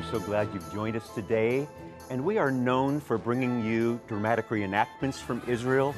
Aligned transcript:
We're 0.00 0.18
so 0.18 0.20
glad 0.20 0.48
you've 0.54 0.72
joined 0.72 0.96
us 0.96 1.10
today. 1.10 1.68
And 2.08 2.24
we 2.24 2.38
are 2.38 2.50
known 2.50 3.00
for 3.00 3.18
bringing 3.18 3.62
you 3.62 4.00
dramatic 4.08 4.48
reenactments 4.48 5.16
from 5.16 5.42
Israel, 5.46 5.94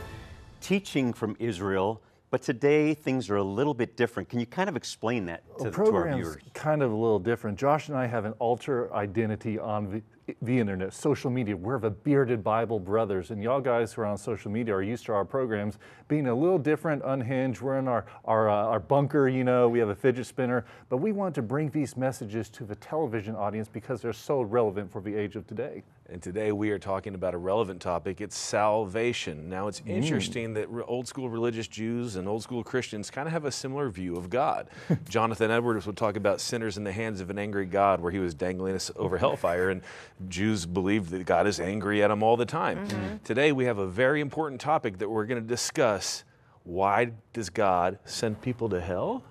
teaching 0.61 1.12
from 1.12 1.36
Israel. 1.39 2.00
But 2.33 2.41
today 2.41 2.95
things 2.95 3.29
are 3.29 3.37
a 3.37 3.43
little 3.43 3.75
bit 3.75 3.95
different. 3.95 4.30
Can 4.30 4.41
you 4.41 4.46
kind 4.46 4.71
of 4.71 4.75
explain 4.75 5.27
that 5.27 5.43
to, 5.59 5.64
Well, 5.64 5.73
to 5.73 5.95
our 5.95 6.14
viewers? 6.14 6.39
kind 6.55 6.82
of 6.82 6.91
a 6.91 6.95
little 6.95 7.19
different. 7.19 7.59
Josh 7.59 7.91
and 7.91 7.96
I 7.96 8.07
have 8.07 8.25
an 8.25 8.32
alter 8.39 8.91
identity 8.95 9.59
on 9.59 10.03
the, 10.27 10.35
the 10.41 10.59
internet, 10.59 10.95
social 10.95 11.31
media. 11.31 11.55
We're 11.55 11.79
the 11.79 11.91
bearded 11.91 12.43
Bible 12.43 12.81
brothers, 12.81 13.32
and 13.32 13.43
y'all 13.43 13.61
guys 13.61 13.93
who 13.93 14.00
are 14.00 14.07
on 14.07 14.17
social 14.17 14.50
media 14.50 14.75
are 14.75 14.82
used 14.82 15.05
to 15.07 15.13
our 15.13 15.27
programs 15.27 15.76
being 16.09 16.26
a 16.29 16.35
little 16.35 16.59
different, 16.59 17.03
unhinged. 17.04 17.61
We're 17.61 17.79
in 17.79 17.87
our 17.87 18.07
our, 18.25 18.49
uh, 18.49 18.54
our 18.54 18.81
bunker, 18.81 19.29
you 19.29 19.45
know. 19.45 19.68
We 19.68 19.79
have 19.81 19.90
a 19.90 19.95
fidget 19.95 20.25
spinner, 20.25 20.64
but 20.89 20.99
we 20.99 21.12
want 21.12 21.35
to 21.35 21.43
bring 21.43 21.68
these 21.68 21.99
messages 21.99 22.49
to 22.51 22.64
the 22.64 22.76
television 22.76 23.37
audience 23.37 23.68
because 23.68 24.01
they're 24.01 24.14
so 24.14 24.40
relevant 24.40 24.90
for 24.90 25.03
the 25.03 25.14
age 25.14 25.37
of 25.37 25.46
today. 25.46 25.82
And 26.12 26.22
today 26.22 26.52
we 26.52 26.68
are 26.72 26.79
talking 26.79 27.14
about 27.14 27.32
a 27.32 27.39
relevant 27.39 27.80
topic. 27.80 28.20
It's 28.20 28.36
salvation. 28.36 29.48
Now, 29.48 29.68
it's 29.68 29.80
mm. 29.80 29.89
interesting 29.89 30.53
that 30.53 30.70
re- 30.70 30.84
old 30.86 31.08
school 31.08 31.30
religious 31.30 31.66
Jews 31.66 32.16
and 32.16 32.28
old 32.28 32.42
school 32.42 32.62
Christians 32.62 33.11
kind 33.11 33.27
of 33.27 33.33
have 33.33 33.47
a 33.47 33.50
similar 33.50 33.89
view 33.89 34.17
of 34.17 34.28
God. 34.28 34.69
Jonathan 35.08 35.50
Edwards 35.50 35.86
would 35.86 35.97
talk 35.97 36.17
about 36.17 36.39
sinners 36.42 36.77
in 36.77 36.84
the 36.84 36.92
hands 36.92 37.22
of 37.22 37.30
an 37.30 37.39
angry 37.39 37.64
God, 37.64 38.03
where 38.03 38.12
he 38.12 38.19
was 38.19 38.34
dangling 38.34 38.75
us 38.75 38.91
over 38.97 39.17
hellfire, 39.17 39.70
and 39.70 39.80
Jews 40.28 40.67
believe 40.67 41.08
that 41.08 41.25
God 41.25 41.47
is 41.47 41.58
angry 41.58 42.03
at 42.03 42.08
them 42.08 42.22
all 42.22 42.36
the 42.36 42.44
time. 42.44 42.86
Mm-hmm. 42.86 43.17
Today 43.25 43.53
we 43.53 43.64
have 43.64 43.78
a 43.78 43.86
very 43.86 44.20
important 44.20 44.61
topic 44.61 44.98
that 44.98 45.08
we're 45.08 45.25
going 45.25 45.41
to 45.41 45.48
discuss. 45.48 46.25
Why 46.64 47.12
does 47.33 47.48
God 47.48 47.98
send 48.05 48.42
people 48.42 48.69
to 48.69 48.83
hell? 48.83 49.25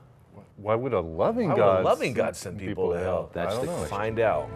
Why 0.57 0.73
would 0.73 0.93
a 0.93 0.99
loving 0.99 1.49
Why 1.49 1.53
would 1.53 1.59
God 1.59 1.81
a 1.81 1.83
loving 1.83 2.07
send 2.07 2.15
God 2.15 2.35
send 2.35 2.59
people, 2.59 2.93
to 2.93 2.97
hell? 2.97 3.29
That's 3.33 3.53
I 3.53 3.57
don't 3.57 3.65
the 3.67 3.71
know. 3.71 3.85
Find 3.85 4.19
out. 4.19 4.49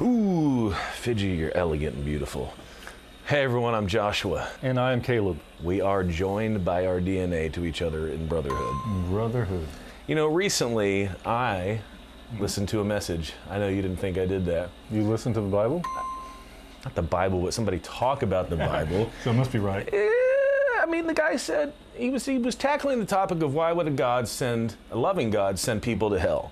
Ooh, 0.00 0.74
Fiji, 0.94 1.28
you're 1.28 1.56
elegant 1.56 1.96
and 1.96 2.04
beautiful. 2.04 2.52
Hey 3.26 3.42
everyone, 3.42 3.74
I'm 3.74 3.86
Joshua. 3.86 4.48
And 4.62 4.78
I 4.80 4.92
am 4.92 5.00
Caleb. 5.00 5.38
We 5.62 5.80
are 5.80 6.02
joined 6.02 6.64
by 6.64 6.86
our 6.86 7.00
DNA 7.00 7.52
to 7.52 7.64
each 7.64 7.82
other 7.82 8.08
in 8.08 8.26
brotherhood. 8.26 8.74
Brotherhood. 9.10 9.66
You 10.06 10.14
know, 10.14 10.26
recently 10.26 11.08
I 11.24 11.80
listened 12.40 12.68
to 12.70 12.80
a 12.80 12.84
message. 12.84 13.34
I 13.48 13.58
know 13.58 13.68
you 13.68 13.82
didn't 13.82 13.98
think 13.98 14.18
I 14.18 14.26
did 14.26 14.44
that. 14.46 14.70
You 14.90 15.02
listen 15.02 15.32
to 15.34 15.40
the 15.40 15.48
Bible? 15.48 15.82
Not 16.84 16.94
the 16.96 17.02
Bible, 17.02 17.40
but 17.42 17.54
somebody 17.54 17.78
talk 17.80 18.22
about 18.22 18.50
the 18.50 18.56
Bible. 18.56 19.10
So 19.22 19.30
it 19.30 19.34
must 19.34 19.52
be 19.52 19.58
right. 19.60 19.88
Eh, 19.92 20.08
I 20.80 20.86
mean, 20.88 21.06
the 21.06 21.14
guy 21.14 21.36
said 21.36 21.72
he 21.94 22.10
was 22.10 22.24
he 22.26 22.38
was 22.38 22.56
tackling 22.56 22.98
the 22.98 23.06
topic 23.06 23.40
of 23.42 23.54
why 23.54 23.70
would 23.72 23.86
a 23.86 23.90
God 23.90 24.26
send 24.26 24.74
a 24.90 24.96
loving 24.98 25.30
God 25.30 25.58
send 25.58 25.80
people 25.82 26.10
to 26.10 26.18
hell, 26.18 26.50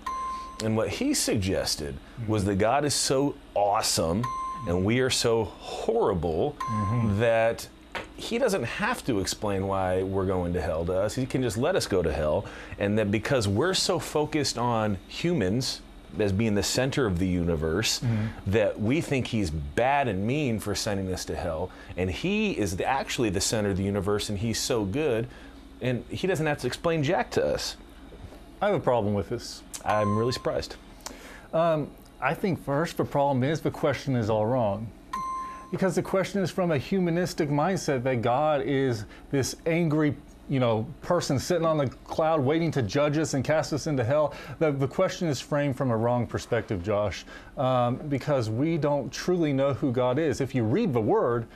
and 0.63 0.77
what 0.77 0.89
he 0.89 1.15
suggested 1.15 1.97
was 2.27 2.45
that 2.45 2.57
God 2.57 2.85
is 2.85 2.95
so 2.95 3.35
awesome 3.55 4.25
and 4.69 4.85
we 4.85 5.01
are 5.01 5.11
so 5.11 5.45
horrible 5.45 6.57
that 7.19 7.67
he 8.17 8.37
doesn't 8.39 8.65
have 8.65 9.05
to 9.07 9.21
explain 9.21 9.67
why 9.67 10.03
we're 10.03 10.27
going 10.27 10.53
to 10.53 10.61
hell 10.61 10.85
to 10.85 10.93
us. 10.93 11.15
He 11.15 11.25
can 11.25 11.41
just 11.43 11.57
let 11.57 11.75
us 11.77 11.87
go 11.87 12.03
to 12.03 12.13
hell, 12.13 12.45
and 12.79 12.99
that 12.99 13.11
because 13.11 13.49
we're 13.49 13.73
so 13.73 13.99
focused 13.99 14.59
on 14.59 14.99
humans 15.09 15.81
as 16.19 16.33
being 16.33 16.55
the 16.55 16.63
center 16.63 17.07
of 17.07 17.19
the 17.19 17.27
universe 17.27 18.01
that 18.47 18.79
we 18.79 19.01
think 19.01 19.29
he's 19.29 19.49
bad 19.49 20.09
and 20.09 20.27
mean 20.27 20.59
for 20.59 20.75
sending 20.75 21.11
us 21.13 21.25
to 21.25 21.37
hell 21.37 21.71
and 21.97 22.11
he 22.11 22.51
is 22.51 22.77
the, 22.77 22.85
actually 22.85 23.31
the 23.31 23.41
center 23.41 23.71
of 23.71 23.77
the 23.77 23.85
universe 23.85 24.29
and 24.29 24.41
he's 24.41 24.59
so 24.59 24.85
good 24.85 25.29
and 25.81 26.05
he 26.11 26.27
doesn't 26.27 26.47
have 26.47 26.59
to 26.59 26.67
explain 26.67 27.05
jack 27.05 27.31
to 27.31 27.45
us 27.45 27.77
I 28.61 28.67
have 28.67 28.75
a 28.75 28.81
problem 28.81 29.15
with 29.15 29.31
this. 29.31 29.63
I'm 29.85 30.17
really 30.17 30.33
surprised 30.33 30.77
I 32.23 32.35
think 32.35 32.63
first 32.63 32.99
the 32.99 33.05
problem 33.05 33.43
is 33.43 33.61
the 33.61 33.71
question 33.71 34.15
is 34.15 34.29
all 34.29 34.45
wrong. 34.45 34.91
Because 35.71 35.95
the 35.95 36.03
question 36.03 36.43
is 36.43 36.51
from 36.51 36.73
a 36.73 36.79
humanistic 36.79 37.49
mindset 37.49 38.03
that 38.03 38.23
God 38.23 38.63
is 38.63 39.05
this 39.31 39.57
angry, 39.67 40.17
you 40.49 40.61
know, 40.61 40.87
person 41.01 41.39
sitting 41.39 41.65
on 41.65 41.79
the 41.79 41.87
cloud 41.87 42.41
waiting 42.41 42.71
to 42.73 42.83
judge 42.83 43.17
us 43.17 43.35
and 43.35 43.45
cast 43.45 43.73
us 43.73 43.87
into 43.87 44.05
hell. 44.05 44.35
The, 44.59 44.73
the 44.73 44.89
question 44.89 45.29
is 45.29 45.41
framed 45.41 45.77
from 45.77 45.93
a 45.93 45.97
wrong 45.97 46.27
perspective, 46.27 46.83
Josh, 46.83 47.25
um, 47.57 47.97
because 48.09 48.51
we 48.51 48.77
don't 48.77 49.11
truly 49.13 49.53
know 49.53 49.73
who 49.73 49.93
God 49.93 50.19
is. 50.19 50.41
If 50.41 50.55
you 50.55 50.65
read 50.65 50.93
the 50.93 51.01
Word, 51.01 51.47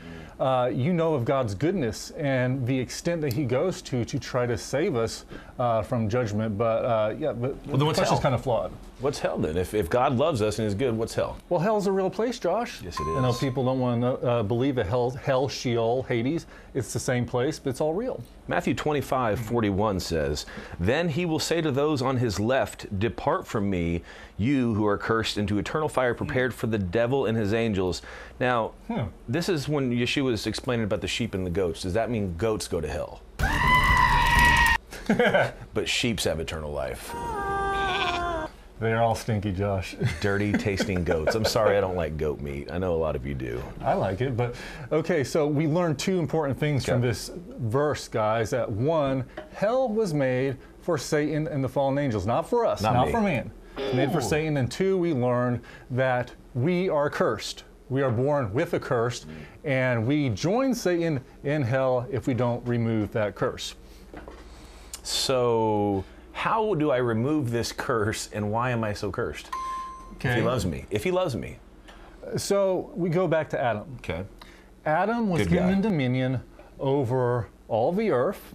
uh, 0.41 0.71
you 0.73 0.93
know 0.93 1.15
of 1.15 1.25
God's 1.25 1.55
goodness 1.55 2.11
and 2.13 2.67
the 2.67 2.79
extent 2.79 3.21
that 3.23 3.33
He 3.33 3.45
goes 3.45 3.83
to 3.83 4.05
to 4.05 4.19
try 4.19 4.47
to 4.47 4.57
save 4.57 4.97
us 4.97 5.25
uh, 5.59 5.83
from 5.83 6.09
judgment. 6.09 6.59
But 6.59 6.85
uh, 6.85 7.15
yeah, 7.19 7.33
but 7.33 7.63
then 7.65 7.79
the 7.79 7.85
question's 7.85 8.11
hell? 8.11 8.21
kind 8.21 8.35
of 8.35 8.43
flawed. 8.43 8.73
What's 9.01 9.19
hell 9.19 9.37
then 9.39 9.57
if, 9.57 9.75
if 9.75 9.91
god 9.91 10.17
loves 10.17 10.41
us 10.41 10.59
and 10.59 10.67
is 10.67 10.75
good 10.75 10.97
what's 10.97 11.15
hell 11.15 11.37
Well, 11.49 11.61
hell's 11.61 11.87
a 11.87 11.93
real 11.93 12.11
place, 12.11 12.39
Josh. 12.39 12.83
Yes, 12.83 12.99
it 12.99 13.03
is. 13.03 13.17
I 13.17 13.23
know 13.23 13.33
people 13.33 13.65
don't 13.65 13.81
want 13.81 14.03
to 14.03 14.27
uh, 14.27 14.43
believe 14.43 14.77
that 14.77 14.87
hell, 14.87 15.11
hell, 15.11 15.49
Sheol, 15.49 16.03
Hades, 16.05 16.47
it's 16.75 16.93
the 16.93 16.99
same 16.99 17.27
place, 17.27 17.59
but 17.59 17.71
it's 17.71 17.81
all 17.81 17.95
real. 17.95 18.23
Matthew 18.49 18.75
25, 18.75 19.41
41 19.41 20.01
says, 20.01 20.47
Then 20.79 21.09
he 21.09 21.25
will 21.27 21.39
say 21.39 21.61
to 21.61 21.71
those 21.71 22.03
on 22.03 22.17
his 22.17 22.39
left, 22.41 22.99
Depart 22.99 23.47
from 23.47 23.71
me, 23.71 24.03
you 24.39 24.75
who 24.75 24.87
are 24.87 24.99
cursed, 24.99 25.39
into 25.39 25.59
eternal 25.59 25.89
fire 25.89 26.15
prepared 26.15 26.53
for 26.53 26.67
the 26.67 26.79
devil 26.79 27.27
and 27.27 27.37
his 27.37 27.55
angels. 27.55 28.03
Now, 28.41 28.73
this 29.29 29.49
is 29.49 29.69
when 29.69 29.93
Yeshua 29.93 30.33
is 30.33 30.47
explaining 30.47 30.85
about 30.85 31.01
the 31.01 31.09
sheep 31.09 31.35
and 31.35 31.47
the 31.47 31.51
goats. 31.51 31.83
Does 31.83 31.95
that 31.95 32.11
mean 32.11 32.37
goats 32.37 32.69
go 32.69 32.81
to 32.81 32.89
hell? 32.89 33.23
but 35.75 35.89
sheeps 35.89 36.25
have 36.25 36.41
eternal 36.41 36.73
life. 36.73 37.15
They're 38.81 39.03
all 39.03 39.15
stinky, 39.15 39.53
Josh. 39.53 39.95
Dirty 40.21 40.53
tasting 40.53 41.05
goats. 41.05 41.35
I'm 41.35 41.45
sorry 41.45 41.77
I 41.77 41.81
don't 41.81 41.95
like 41.95 42.17
goat 42.17 42.41
meat. 42.41 42.71
I 42.71 42.79
know 42.79 42.95
a 42.95 42.97
lot 42.99 43.15
of 43.15 43.25
you 43.25 43.35
do. 43.35 43.63
I 43.81 43.95
like 43.95 44.21
it, 44.21 44.37
but 44.37 44.57
okay, 44.91 45.23
so 45.23 45.47
we 45.47 45.67
learned 45.67 45.99
two 45.99 46.19
important 46.19 46.59
things 46.59 46.85
from 46.85 47.01
this 47.01 47.31
verse, 47.59 48.09
guys. 48.09 48.51
That 48.51 48.71
one, 48.71 49.25
hell 49.53 49.89
was 49.89 50.13
made 50.13 50.57
for 50.83 50.99
Satan 50.99 51.47
and 51.47 51.63
the 51.63 51.69
fallen 51.69 51.99
angels, 51.99 52.27
not 52.27 52.49
for 52.49 52.67
us, 52.67 52.83
Not 52.83 52.95
not, 52.95 53.11
for 53.11 53.21
man. 53.21 53.51
Made 53.95 54.13
for 54.13 54.21
Satan. 54.21 54.57
And 54.57 54.71
two, 54.71 54.99
we 54.99 55.13
learned 55.13 55.61
that 55.91 56.33
we 56.55 56.89
are 56.89 57.09
cursed. 57.09 57.65
We 57.91 58.03
are 58.03 58.11
born 58.11 58.53
with 58.53 58.75
a 58.75 58.81
curse, 58.81 59.27
and 59.63 60.07
we 60.07 60.31
join 60.31 60.75
Satan 60.75 61.21
in 61.45 61.63
hell 61.63 62.07
if 62.11 62.27
we 62.27 62.35
don't 62.35 62.67
remove 62.67 63.13
that 63.13 63.35
curse. 63.35 63.75
So, 65.03 66.05
how 66.35 66.75
do 66.75 66.91
I 66.91 66.99
remove 66.99 67.51
this 67.51 67.73
curse 67.73 68.29
and 68.33 68.51
why 68.53 68.71
am 68.71 68.85
I 68.85 68.93
so 68.93 69.11
cursed? 69.11 69.49
If 70.21 70.35
he 70.37 70.43
loves 70.43 70.67
me. 70.67 70.85
If 70.91 71.03
he 71.05 71.11
loves 71.11 71.35
me. 71.37 71.57
So 72.37 72.91
we 72.95 73.09
go 73.09 73.27
back 73.27 73.49
to 73.51 73.61
Adam. 73.61 73.85
Okay. 73.99 74.25
Adam 74.85 75.29
was 75.31 75.43
Good 75.43 75.51
given 75.51 75.77
guy. 75.77 75.81
dominion 75.89 76.41
over 76.79 77.49
all 77.69 77.93
the 77.93 78.11
earth, 78.11 78.55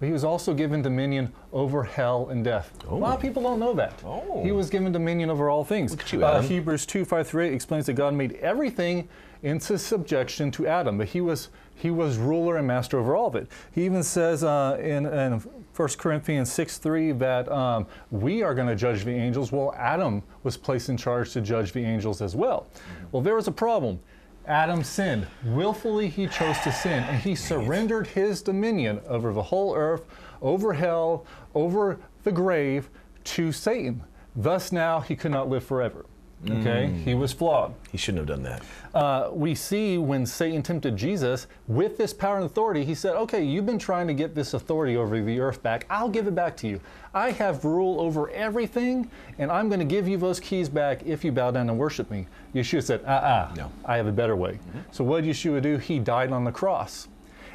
but 0.00 0.06
he 0.06 0.12
was 0.12 0.24
also 0.24 0.54
given 0.54 0.82
dominion 0.82 1.32
over 1.52 1.84
hell 1.84 2.28
and 2.30 2.42
death. 2.44 2.72
A 2.88 2.94
lot 2.94 3.14
of 3.14 3.20
people 3.22 3.42
don't 3.42 3.60
know 3.60 3.74
that. 3.74 4.00
Oh. 4.04 4.42
He 4.42 4.50
was 4.52 4.70
given 4.70 4.90
dominion 4.92 5.30
over 5.30 5.50
all 5.50 5.64
things. 5.64 5.90
Look 5.92 6.00
at 6.02 6.12
you, 6.12 6.24
Uh, 6.24 6.30
Adam. 6.38 6.44
Hebrews 6.46 6.86
2 6.86 7.04
5 7.04 7.26
through 7.28 7.44
8 7.44 7.52
explains 7.52 7.86
that 7.86 7.92
God 7.94 8.14
made 8.14 8.32
everything 8.34 9.08
into 9.42 9.78
subjection 9.78 10.50
to 10.52 10.66
Adam, 10.66 10.96
but 10.98 11.08
he 11.08 11.20
was 11.20 11.48
he 11.76 11.90
was 11.90 12.16
ruler 12.16 12.56
and 12.56 12.66
master 12.66 12.98
over 12.98 13.14
all 13.16 13.26
of 13.26 13.34
it. 13.36 13.48
He 13.72 13.84
even 13.84 14.02
says 14.02 14.42
uh, 14.44 14.78
in, 14.80 15.06
in 15.06 15.42
1 15.76 15.88
Corinthians 15.98 16.52
6 16.52 16.78
3 16.78 17.12
that 17.12 17.50
um, 17.50 17.86
we 18.10 18.42
are 18.42 18.54
going 18.54 18.68
to 18.68 18.76
judge 18.76 19.04
the 19.04 19.10
angels. 19.10 19.50
Well, 19.50 19.74
Adam 19.76 20.22
was 20.44 20.56
placed 20.56 20.88
in 20.88 20.96
charge 20.96 21.32
to 21.32 21.40
judge 21.40 21.72
the 21.72 21.84
angels 21.84 22.22
as 22.22 22.36
well. 22.36 22.68
Well, 23.10 23.22
there 23.22 23.34
was 23.34 23.48
a 23.48 23.52
problem. 23.52 23.98
Adam 24.46 24.84
sinned. 24.84 25.26
Willfully, 25.44 26.08
he 26.08 26.26
chose 26.26 26.58
to 26.60 26.70
sin, 26.70 27.02
and 27.04 27.20
he 27.20 27.34
surrendered 27.34 28.06
his 28.06 28.42
dominion 28.42 29.00
over 29.08 29.32
the 29.32 29.42
whole 29.42 29.74
earth, 29.74 30.04
over 30.42 30.74
hell, 30.74 31.26
over 31.54 31.98
the 32.22 32.32
grave 32.32 32.90
to 33.24 33.50
Satan. 33.52 34.02
Thus, 34.36 34.70
now 34.70 35.00
he 35.00 35.16
could 35.16 35.30
not 35.30 35.48
live 35.48 35.64
forever. 35.64 36.04
Okay? 36.50 36.90
He 37.04 37.14
was 37.14 37.32
flawed. 37.32 37.74
He 37.90 37.98
shouldn't 37.98 38.28
have 38.28 38.36
done 38.36 38.42
that. 38.44 38.62
Uh, 38.94 39.30
we 39.32 39.54
see 39.54 39.98
when 39.98 40.26
Satan 40.26 40.62
tempted 40.62 40.96
Jesus 40.96 41.46
with 41.66 41.96
this 41.96 42.12
power 42.12 42.36
and 42.36 42.44
authority, 42.44 42.84
he 42.84 42.94
said, 42.94 43.14
Okay, 43.14 43.42
you've 43.42 43.66
been 43.66 43.78
trying 43.78 44.06
to 44.06 44.14
get 44.14 44.34
this 44.34 44.54
authority 44.54 44.96
over 44.96 45.20
the 45.20 45.40
earth 45.40 45.62
back. 45.62 45.86
I'll 45.90 46.08
give 46.08 46.26
it 46.26 46.34
back 46.34 46.56
to 46.58 46.68
you. 46.68 46.80
I 47.14 47.30
have 47.32 47.64
rule 47.64 48.00
over 48.00 48.30
everything, 48.30 49.10
and 49.38 49.50
I'm 49.50 49.68
going 49.68 49.78
to 49.78 49.84
give 49.84 50.08
you 50.08 50.16
those 50.16 50.40
keys 50.40 50.68
back 50.68 51.04
if 51.06 51.24
you 51.24 51.32
bow 51.32 51.50
down 51.50 51.70
and 51.70 51.78
worship 51.78 52.10
me. 52.10 52.26
Yeshua 52.54 52.82
said, 52.82 53.02
Uh 53.04 53.08
uh 53.08 53.54
No. 53.56 53.70
I 53.84 53.96
have 53.96 54.06
a 54.06 54.12
better 54.12 54.36
way. 54.36 54.58
So, 54.90 55.04
what 55.04 55.24
did 55.24 55.34
Yeshua 55.34 55.62
do? 55.62 55.78
He 55.78 55.98
died 55.98 56.32
on 56.32 56.44
the 56.44 56.52
cross. 56.52 57.08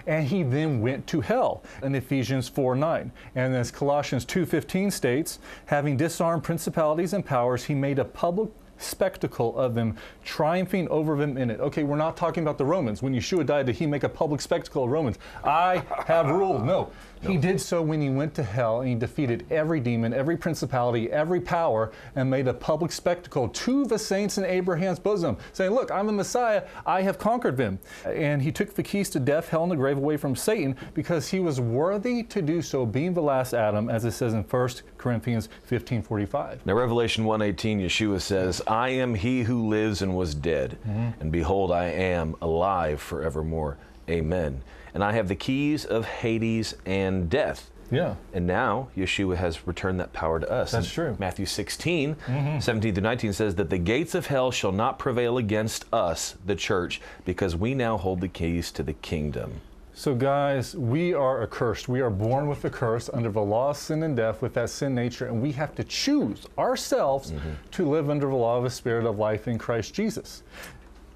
And 0.07 0.27
he 0.27 0.43
then 0.43 0.81
went 0.81 1.05
to 1.07 1.21
hell 1.21 1.63
in 1.83 1.93
Ephesians 1.93 2.49
4 2.49 2.75
9. 2.75 3.11
And 3.35 3.55
as 3.55 3.69
Colossians 3.69 4.25
2.15 4.25 4.91
states, 4.91 5.39
having 5.65 5.97
disarmed 5.97 6.43
principalities 6.43 7.13
and 7.13 7.23
powers, 7.23 7.65
he 7.65 7.75
made 7.75 7.99
a 7.99 8.05
public 8.05 8.49
spectacle 8.79 9.57
of 9.57 9.75
them 9.75 9.95
triumphing 10.23 10.87
over 10.89 11.15
them 11.17 11.37
in 11.37 11.49
it. 11.49 11.59
Okay, 11.59 11.83
we're 11.83 11.97
not 11.97 12.17
talking 12.17 12.43
about 12.43 12.57
the 12.57 12.65
Romans. 12.65 13.01
When 13.01 13.13
Yeshua 13.13 13.45
died, 13.45 13.65
did 13.65 13.75
he 13.75 13.85
make 13.85 14.03
a 14.03 14.09
public 14.09 14.41
spectacle 14.41 14.83
of 14.85 14.89
Romans? 14.89 15.17
I 15.43 15.83
have 16.05 16.27
ruled. 16.27 16.65
No. 16.65 16.91
He 17.21 17.37
did 17.37 17.59
so 17.59 17.81
when 17.81 18.01
he 18.01 18.09
went 18.09 18.33
to 18.35 18.43
hell 18.43 18.79
and 18.79 18.89
he 18.89 18.95
defeated 18.95 19.45
every 19.51 19.79
demon, 19.79 20.13
every 20.13 20.37
principality, 20.37 21.11
every 21.11 21.41
power, 21.41 21.91
and 22.15 22.29
made 22.29 22.47
a 22.47 22.53
public 22.53 22.91
spectacle 22.91 23.49
to 23.49 23.85
the 23.85 23.99
saints 23.99 24.37
in 24.37 24.45
Abraham's 24.45 24.99
bosom, 24.99 25.37
saying, 25.53 25.71
Look, 25.71 25.91
I'm 25.91 26.07
the 26.07 26.13
Messiah, 26.13 26.63
I 26.85 27.01
have 27.01 27.19
conquered 27.19 27.57
them. 27.57 27.79
And 28.05 28.41
he 28.41 28.51
took 28.51 28.73
the 28.73 28.83
keys 28.83 29.09
to 29.11 29.19
death, 29.19 29.49
hell, 29.49 29.63
and 29.63 29.71
the 29.71 29.75
grave 29.75 29.97
away 29.97 30.17
from 30.17 30.35
Satan 30.35 30.75
because 30.93 31.27
he 31.27 31.39
was 31.39 31.59
worthy 31.59 32.23
to 32.23 32.41
do 32.41 32.61
so, 32.61 32.85
being 32.85 33.13
the 33.13 33.21
last 33.21 33.53
Adam, 33.53 33.89
as 33.89 34.05
it 34.05 34.11
says 34.11 34.33
in 34.33 34.43
1 34.43 34.69
Corinthians 34.97 35.49
15 35.65 36.01
45. 36.01 36.65
Now, 36.65 36.73
Revelation 36.73 37.25
1:18, 37.25 37.79
Yeshua 37.79 38.21
says, 38.21 38.61
"I 38.67 38.89
am 38.89 39.15
He 39.15 39.43
who 39.43 39.67
lives 39.67 40.01
and 40.01 40.15
was 40.15 40.33
dead, 40.35 40.77
mm-hmm. 40.87 41.21
and 41.21 41.31
behold, 41.31 41.71
I 41.71 41.85
am 41.85 42.35
alive 42.41 43.01
forevermore. 43.01 43.77
Amen. 44.09 44.61
And 44.93 45.03
I 45.03 45.13
have 45.13 45.27
the 45.27 45.35
keys 45.35 45.85
of 45.85 46.05
Hades 46.05 46.75
and 46.85 47.29
death." 47.29 47.69
Yeah. 47.91 48.15
And 48.33 48.45
now 48.45 48.89
Yeshua 48.95 49.35
has 49.37 49.65
returned 49.67 49.99
that 49.99 50.13
power 50.13 50.39
to 50.39 50.49
us. 50.49 50.71
That's 50.71 50.85
And 50.85 50.93
true. 50.93 51.15
Matthew 51.19 51.45
16, 51.45 52.15
mm-hmm. 52.15 52.59
17 52.59 52.93
through 52.93 53.03
19 53.03 53.33
says 53.33 53.55
that 53.55 53.69
the 53.69 53.77
gates 53.77 54.15
of 54.15 54.27
hell 54.27 54.51
shall 54.51 54.71
not 54.71 54.99
prevail 54.99 55.37
against 55.37 55.85
us, 55.93 56.35
the 56.45 56.55
church, 56.55 57.01
because 57.25 57.55
we 57.55 57.73
now 57.73 57.97
hold 57.97 58.21
the 58.21 58.27
keys 58.27 58.71
to 58.73 58.83
the 58.83 58.93
kingdom. 58.93 59.61
So, 59.93 60.15
guys, 60.15 60.75
we 60.75 61.13
are 61.13 61.43
accursed. 61.43 61.89
We 61.89 61.99
are 61.99 62.09
born 62.09 62.47
with 62.47 62.63
a 62.63 62.69
curse 62.69 63.09
under 63.11 63.29
the 63.29 63.41
law 63.41 63.71
of 63.71 63.77
sin 63.77 64.03
and 64.03 64.15
death 64.15 64.41
with 64.41 64.53
that 64.53 64.69
sin 64.69 64.95
nature, 64.95 65.25
and 65.25 65.41
we 65.41 65.51
have 65.53 65.75
to 65.75 65.83
choose 65.83 66.45
ourselves 66.57 67.31
mm-hmm. 67.31 67.49
to 67.71 67.89
live 67.89 68.09
under 68.09 68.27
the 68.27 68.35
law 68.35 68.57
of 68.57 68.63
the 68.63 68.69
Spirit 68.69 69.05
of 69.05 69.19
life 69.19 69.49
in 69.49 69.57
Christ 69.57 69.93
Jesus. 69.93 70.43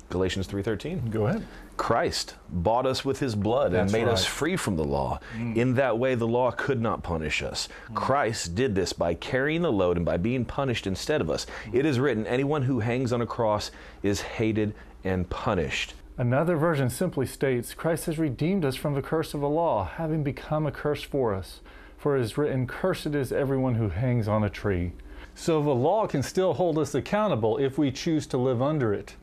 Galatians 0.09 0.47
3:13. 0.47 1.11
Go 1.11 1.27
ahead. 1.27 1.45
Christ 1.77 2.35
bought 2.49 2.85
us 2.85 3.03
with 3.03 3.19
his 3.19 3.35
blood 3.35 3.73
and 3.73 3.89
That's 3.89 3.93
made 3.93 4.07
us 4.07 4.25
free 4.25 4.55
from 4.55 4.75
the 4.75 4.83
law. 4.83 5.19
Mm. 5.35 5.55
In 5.55 5.73
that 5.75 5.97
way, 5.97 6.15
the 6.15 6.27
law 6.27 6.51
could 6.51 6.81
not 6.81 7.03
punish 7.03 7.41
us. 7.41 7.67
Mm. 7.89 7.95
Christ 7.95 8.55
did 8.55 8.75
this 8.75 8.93
by 8.93 9.15
carrying 9.15 9.63
the 9.63 9.71
load 9.71 9.97
and 9.97 10.05
by 10.05 10.17
being 10.17 10.45
punished 10.45 10.85
instead 10.85 11.19
of 11.19 11.29
us. 11.29 11.47
Mm. 11.65 11.75
It 11.75 11.85
is 11.85 11.99
written, 11.99 12.27
anyone 12.27 12.63
who 12.63 12.79
hangs 12.79 13.11
on 13.11 13.21
a 13.21 13.25
cross 13.25 13.71
is 14.03 14.21
hated 14.21 14.73
and 15.03 15.29
punished. 15.29 15.95
Another 16.17 16.55
version 16.57 16.91
simply 16.91 17.25
states 17.25 17.73
Christ 17.73 18.05
has 18.05 18.19
redeemed 18.19 18.63
us 18.65 18.75
from 18.75 18.93
the 18.93 19.01
curse 19.01 19.33
of 19.33 19.41
the 19.41 19.49
law, 19.49 19.83
having 19.83 20.23
become 20.23 20.67
a 20.67 20.71
curse 20.71 21.01
for 21.01 21.33
us. 21.33 21.61
For 21.97 22.17
it 22.17 22.21
is 22.21 22.37
written, 22.37 22.67
Cursed 22.67 23.15
is 23.15 23.31
everyone 23.31 23.75
who 23.75 23.89
hangs 23.89 24.27
on 24.27 24.43
a 24.43 24.49
tree. 24.49 24.91
So 25.35 25.63
the 25.63 25.73
law 25.73 26.05
can 26.05 26.21
still 26.21 26.53
hold 26.53 26.77
us 26.77 26.93
accountable 26.93 27.57
if 27.57 27.77
we 27.77 27.91
choose 27.91 28.27
to 28.27 28.37
live 28.37 28.61
under 28.61 28.93
it. 28.93 29.15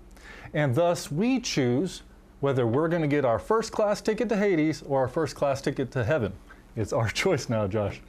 And 0.53 0.75
thus 0.75 1.13
we 1.13 1.39
choose 1.39 2.03
whether 2.41 2.67
we're 2.67 2.89
going 2.89 3.03
to 3.03 3.09
get 3.09 3.25
our 3.25 3.39
first 3.39 3.73
class 3.73 4.01
ticket 4.01 4.29
to 4.31 4.37
Hades 4.37 4.83
or 4.83 5.01
our 5.01 5.09
first 5.09 5.37
class 5.37 5.61
ticket 5.61 5.91
to 5.93 6.05
heaven. 6.05 6.33
It's 6.77 6.93
our 6.93 7.09
choice 7.23 7.49
now, 7.49 7.67
Josh. 7.67 8.01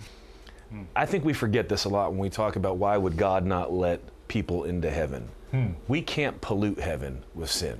I 0.95 1.05
think 1.05 1.25
we 1.25 1.33
forget 1.33 1.67
this 1.67 1.83
a 1.83 1.89
lot 1.89 2.11
when 2.11 2.19
we 2.19 2.29
talk 2.29 2.55
about 2.55 2.77
why 2.77 2.95
would 2.95 3.17
God 3.17 3.45
not 3.45 3.73
let 3.73 3.99
people 4.29 4.63
into 4.63 4.89
heaven. 4.89 5.27
We 5.89 6.01
can't 6.01 6.39
pollute 6.39 6.79
heaven 6.79 7.23
with 7.35 7.51
sin. 7.51 7.77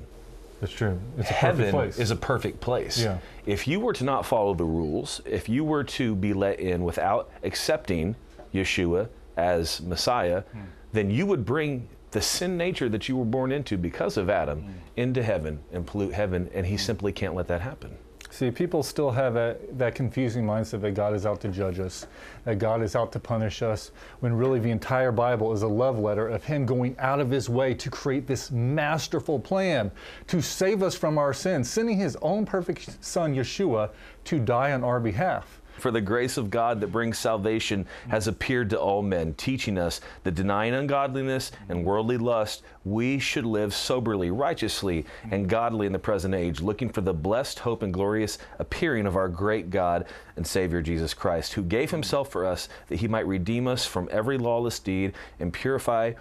That's 0.60 0.74
true. 0.74 1.00
It's 1.18 1.30
a 1.30 1.34
perfect 1.34 1.40
heaven 1.40 1.72
place. 1.72 1.98
is 1.98 2.12
a 2.12 2.16
perfect 2.18 2.60
place. 2.60 3.00
Yeah. 3.02 3.20
If 3.46 3.66
you 3.66 3.80
were 3.80 3.94
to 3.94 4.04
not 4.04 4.26
follow 4.26 4.54
the 4.54 4.66
rules, 4.66 5.22
if 5.26 5.48
you 5.48 5.64
were 5.64 5.86
to 5.86 6.14
be 6.14 6.34
let 6.34 6.60
in 6.60 6.84
without 6.84 7.32
accepting 7.44 8.14
Yeshua 8.54 9.08
as 9.38 9.82
Messiah, 9.82 10.42
Hmm. 10.52 10.60
then 10.92 11.10
you 11.10 11.26
would 11.26 11.46
bring 11.46 11.88
the 12.12 12.22
sin 12.22 12.58
nature 12.58 12.90
that 12.90 13.10
you 13.10 13.18
were 13.18 13.26
born 13.26 13.52
into 13.52 13.78
because 13.78 14.18
of 14.18 14.30
Adam 14.30 14.62
Hmm. 14.62 14.72
into 14.98 15.24
heaven 15.24 15.60
and 15.72 15.88
pollute 15.88 16.14
heaven, 16.14 16.50
and 16.54 16.66
he 16.66 16.78
simply 16.78 17.12
can't 17.12 17.34
let 17.34 17.48
that 17.48 17.62
happen. 17.62 17.98
See, 18.30 18.50
people 18.50 18.82
still 18.82 19.12
have 19.12 19.34
that, 19.34 19.78
that 19.78 19.94
confusing 19.94 20.46
mindset 20.46 20.80
that 20.82 20.94
God 20.94 21.14
is 21.14 21.26
out 21.26 21.42
to 21.42 21.50
judge 21.50 21.80
us, 21.80 22.08
that 22.46 22.60
God 22.60 22.82
is 22.82 22.96
out 22.96 23.12
to 23.12 23.20
punish 23.20 23.62
us, 23.62 23.92
when 24.22 24.34
really 24.34 24.58
the 24.60 24.72
entire 24.72 25.12
Bible 25.12 25.52
is 25.52 25.64
a 25.64 25.68
love 25.68 26.00
letter 26.00 26.30
of 26.30 26.46
Him 26.46 26.66
going 26.66 26.96
out 26.98 27.20
of 27.20 27.30
His 27.30 27.50
way 27.50 27.74
to 27.74 27.90
create 27.90 28.28
this 28.28 28.50
masterful 28.50 29.38
plan 29.38 29.92
to 30.28 30.42
save 30.42 30.82
us 30.82 30.96
from 30.96 31.18
our 31.18 31.34
sins, 31.34 31.70
sending 31.70 31.98
His 31.98 32.16
own 32.22 32.46
perfect 32.46 33.04
Son, 33.04 33.36
Yeshua, 33.36 33.90
to 34.24 34.40
die 34.40 34.72
on 34.72 34.84
our 34.84 35.02
behalf. 35.02 35.61
For 35.82 35.90
the 35.90 36.00
grace 36.00 36.38
of 36.38 36.52
God 36.52 36.80
that 36.82 36.92
brings 36.92 37.18
salvation 37.18 37.88
has 38.10 38.28
appeared 38.28 38.70
to 38.70 38.80
all 38.80 39.02
men, 39.02 39.34
teaching 39.34 39.80
us 39.80 40.00
that 40.24 40.36
denying 40.36 40.76
ungodliness 40.76 41.52
and 41.70 41.84
worldly 41.84 42.20
lust, 42.20 42.62
we 42.86 43.18
should 43.18 43.46
live 43.48 43.74
soberly, 43.74 44.30
righteously, 44.30 45.08
and 45.32 45.50
godly 45.50 45.88
in 45.88 45.92
the 45.92 45.98
present 45.98 46.36
age, 46.36 46.62
looking 46.62 46.90
for 46.90 47.02
the 47.02 47.16
blessed 47.16 47.58
hope 47.58 47.82
and 47.82 47.92
glorious 47.92 48.38
appearing 48.60 49.08
of 49.08 49.16
our 49.16 49.28
great 49.28 49.72
God 49.72 50.06
and 50.36 50.46
Savior 50.46 50.84
Jesus 50.84 51.16
Christ, 51.16 51.54
who 51.54 51.64
gave 51.64 51.90
himself 51.90 52.32
for 52.32 52.46
us 52.46 52.70
that 52.90 53.00
he 53.00 53.08
might 53.08 53.26
redeem 53.26 53.68
us 53.68 53.84
from 53.84 54.08
every 54.12 54.38
lawless 54.38 54.78
deed 54.78 55.14
and 55.40 55.52
purify 55.52 56.14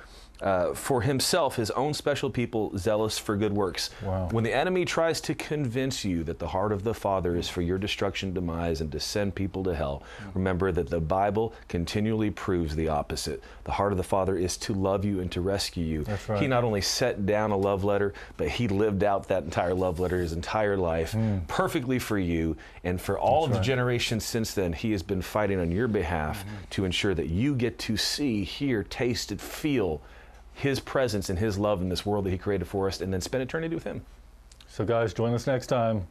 uh, 0.42 0.75
for 0.75 1.02
himself 1.02 1.56
his 1.56 1.70
own 1.72 1.94
special 1.94 2.31
people 2.31 2.76
zealous 2.76 3.19
for 3.19 3.37
good 3.37 3.52
works. 3.52 3.90
Wow. 4.02 4.28
When 4.31 4.44
the 4.44 4.54
enemy 4.54 4.84
tries 4.84 5.20
to 5.22 5.34
convince 5.34 6.04
you 6.04 6.25
that 6.25 6.38
the 6.38 6.48
heart 6.48 6.72
of 6.72 6.84
the 6.84 6.94
Father 6.94 7.37
is 7.37 7.48
for 7.48 7.62
your 7.62 7.78
destruction, 7.78 8.32
demise, 8.32 8.81
and 8.81 8.90
to 8.92 9.00
send 9.00 9.34
people 9.34 9.62
to 9.64 9.75
hell, 9.75 10.02
remember 10.34 10.72
that 10.72 10.88
the 10.88 11.00
Bible 11.00 11.52
continually 11.69 12.31
proves 12.31 12.76
the 12.76 12.88
opposite. 12.88 13.42
The 13.64 13.72
heart 13.72 13.92
of 13.92 13.98
the 13.98 14.04
Father 14.04 14.37
is 14.37 14.56
to 14.58 14.75
love 14.75 15.04
you 15.04 15.20
and 15.20 15.31
to 15.32 15.40
rescue 15.40 15.84
you. 15.84 16.04
That's 16.04 16.28
right. 16.28 16.40
He 16.40 16.48
not 16.48 16.64
only 16.64 16.81
set 16.81 17.26
down 17.26 17.50
a 17.50 17.56
love 17.56 17.84
letter, 17.84 18.14
but 18.36 18.48
he 18.48 18.69
lived 18.69 19.04
out 19.04 19.28
that 19.28 19.44
entire 19.44 19.75
love 19.75 20.00
letter 20.00 20.19
his 20.19 20.32
entire 20.32 20.76
life 20.76 21.14
perfectly 21.48 21.98
for 21.98 22.19
you. 22.19 22.56
And 22.84 23.00
for 23.00 23.19
all 23.19 23.44
of 23.44 23.50
the 23.50 23.56
right. 23.56 23.64
generations 23.64 24.25
since 24.25 24.54
then, 24.54 24.72
he 24.72 24.93
has 24.93 25.02
been 25.02 25.22
fighting 25.22 25.60
on 25.60 25.70
your 25.70 25.88
behalf 25.88 26.44
to 26.70 26.84
ensure 26.84 27.14
that 27.14 27.28
you 27.28 27.54
get 27.54 27.78
to 27.81 27.96
see, 27.96 28.44
hear, 28.44 28.82
taste, 28.82 29.31
and 29.31 29.40
feel 29.40 30.00
his 30.60 30.78
presence 30.78 31.30
and 31.30 31.38
his 31.38 31.58
love 31.58 31.80
in 31.80 31.88
this 31.88 32.04
world 32.04 32.26
that 32.26 32.30
he 32.30 32.38
created 32.38 32.66
for 32.66 32.86
us 32.86 33.00
and 33.00 33.12
then 33.12 33.20
spend 33.20 33.42
eternity 33.42 33.74
with 33.74 33.84
him. 33.84 34.04
So, 34.68 34.84
guys, 34.84 35.14
join 35.14 35.32
us 35.32 35.46
next 35.46 35.68
time. 35.68 36.06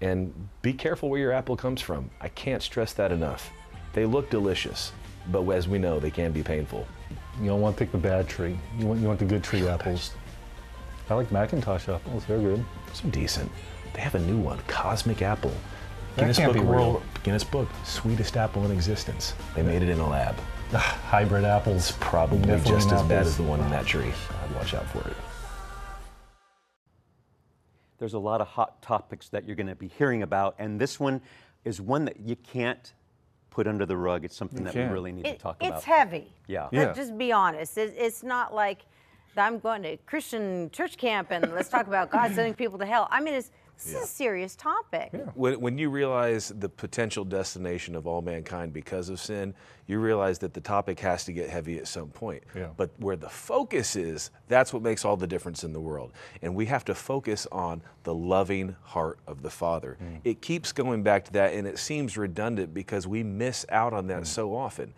And 0.00 0.32
be 0.62 0.72
careful 0.72 1.08
where 1.08 1.20
your 1.20 1.32
apple 1.32 1.56
comes 1.56 1.80
from. 1.80 2.10
I 2.20 2.28
can't 2.28 2.62
stress 2.62 2.92
that 2.94 3.12
enough. 3.12 3.50
They 3.92 4.06
look 4.06 4.28
delicious, 4.30 4.92
but 5.30 5.48
as 5.50 5.68
we 5.68 5.78
know, 5.78 6.00
they 6.00 6.10
can 6.10 6.32
be 6.32 6.42
painful. 6.42 6.86
You 7.40 7.46
don't 7.46 7.60
want 7.60 7.76
to 7.76 7.78
pick 7.78 7.92
the 7.92 7.98
bad 7.98 8.28
tree, 8.28 8.58
you 8.78 8.86
want, 8.86 9.00
you 9.00 9.06
want 9.06 9.18
the 9.18 9.24
good 9.24 9.44
tree 9.44 9.66
apples. 9.68 10.12
I 11.08 11.14
like 11.14 11.28
McIntosh 11.28 11.94
apples, 11.94 12.24
they're 12.24 12.38
good. 12.38 12.64
Some 12.92 13.10
decent. 13.10 13.50
They 13.92 14.00
have 14.00 14.14
a 14.14 14.20
new 14.20 14.38
one, 14.38 14.58
Cosmic 14.66 15.22
Apple. 15.22 15.52
That 16.16 16.22
Guinness 16.22 16.38
can't 16.38 16.52
Book 16.52 16.62
be 16.62 16.66
of 16.66 16.68
real. 16.68 16.78
World 16.78 17.02
Guinness 17.22 17.44
Book, 17.44 17.68
sweetest 17.84 18.36
apple 18.36 18.64
in 18.64 18.70
existence. 18.70 19.34
They 19.54 19.62
made 19.62 19.82
it 19.82 19.88
in 19.88 20.00
a 20.00 20.08
lab. 20.08 20.34
Hybrid 20.78 21.44
apples. 21.44 21.92
Probably 21.92 22.38
Definitely 22.38 22.70
just 22.70 22.92
as 22.92 23.02
bad 23.02 23.26
as 23.26 23.36
the 23.36 23.42
one 23.42 23.60
in 23.60 23.70
that 23.70 23.86
tree. 23.86 24.12
I'd 24.42 24.54
watch 24.54 24.74
out 24.74 24.86
for 24.86 25.06
it. 25.08 25.16
There's 27.98 28.14
a 28.14 28.18
lot 28.18 28.40
of 28.40 28.48
hot 28.48 28.82
topics 28.82 29.28
that 29.30 29.44
you're 29.46 29.56
going 29.56 29.68
to 29.68 29.74
be 29.74 29.88
hearing 29.88 30.22
about, 30.22 30.56
and 30.58 30.80
this 30.80 30.98
one 30.98 31.20
is 31.64 31.80
one 31.80 32.04
that 32.04 32.20
you 32.20 32.36
can't 32.36 32.92
put 33.50 33.66
under 33.66 33.86
the 33.86 33.96
rug. 33.96 34.24
It's 34.24 34.36
something 34.36 34.64
that 34.64 34.74
can't. 34.74 34.90
we 34.90 34.94
really 34.94 35.12
need 35.12 35.26
It- 35.26 35.34
to 35.34 35.38
talk 35.38 35.56
it's 35.60 35.68
about. 35.68 35.76
It's 35.78 35.84
heavy. 35.86 36.32
Yeah. 36.48 36.68
Yeah. 36.72 36.86
Let's 36.86 36.98
just 36.98 37.16
be 37.16 37.32
honest. 37.32 37.78
It, 37.78 37.94
it's 37.96 38.22
not 38.22 38.52
like 38.54 38.84
I'm 39.36 39.58
going 39.58 39.82
to 39.84 39.96
Christian 39.98 40.70
church 40.70 40.96
camp 40.96 41.30
and 41.30 41.52
let's 41.54 41.68
talk 41.68 41.86
about 41.86 42.10
God 42.10 42.34
sending 42.34 42.54
people 42.54 42.78
to 42.78 42.86
hell. 42.86 43.08
I 43.10 43.20
mean, 43.20 43.34
it's, 43.34 43.50
this 43.76 43.94
is 43.94 44.04
a 44.04 44.06
serious 44.06 44.56
topic. 44.56 45.12
When, 45.34 45.60
when 45.60 45.78
you 45.78 45.90
realize 45.90 46.52
the 46.58 46.68
potential 46.68 47.24
destination 47.24 47.94
of 47.94 48.06
all 48.06 48.22
mankind 48.22 48.72
because 48.72 49.08
of 49.08 49.20
sin, 49.20 49.54
you 49.86 49.98
realize 49.98 50.38
that 50.38 50.54
the 50.54 50.60
topic 50.60 51.00
has 51.00 51.24
to 51.24 51.32
get 51.32 51.50
heavy 51.50 51.78
at 51.78 51.88
some 51.88 52.08
point. 52.08 52.42
Yeah. 52.54 52.68
But 52.76 52.90
where 52.98 53.16
the 53.16 53.28
focus 53.28 53.96
is, 53.96 54.30
that's 54.48 54.72
what 54.72 54.82
makes 54.82 55.04
all 55.04 55.16
the 55.16 55.26
difference 55.26 55.64
in 55.64 55.72
the 55.72 55.80
world. 55.80 56.12
And 56.42 56.54
we 56.54 56.66
have 56.66 56.84
to 56.86 56.94
focus 56.94 57.46
on 57.52 57.82
the 58.04 58.14
loving 58.14 58.76
heart 58.82 59.18
of 59.26 59.42
the 59.42 59.50
Father. 59.50 59.98
Mm. 60.02 60.20
It 60.24 60.40
keeps 60.40 60.72
going 60.72 61.02
back 61.02 61.24
to 61.26 61.32
that, 61.32 61.52
and 61.52 61.66
it 61.66 61.78
seems 61.78 62.16
redundant 62.16 62.72
because 62.72 63.06
we 63.06 63.22
miss 63.22 63.66
out 63.68 63.92
on 63.92 64.06
that 64.06 64.22
mm. 64.22 64.26
so 64.26 64.54
often. 64.54 64.94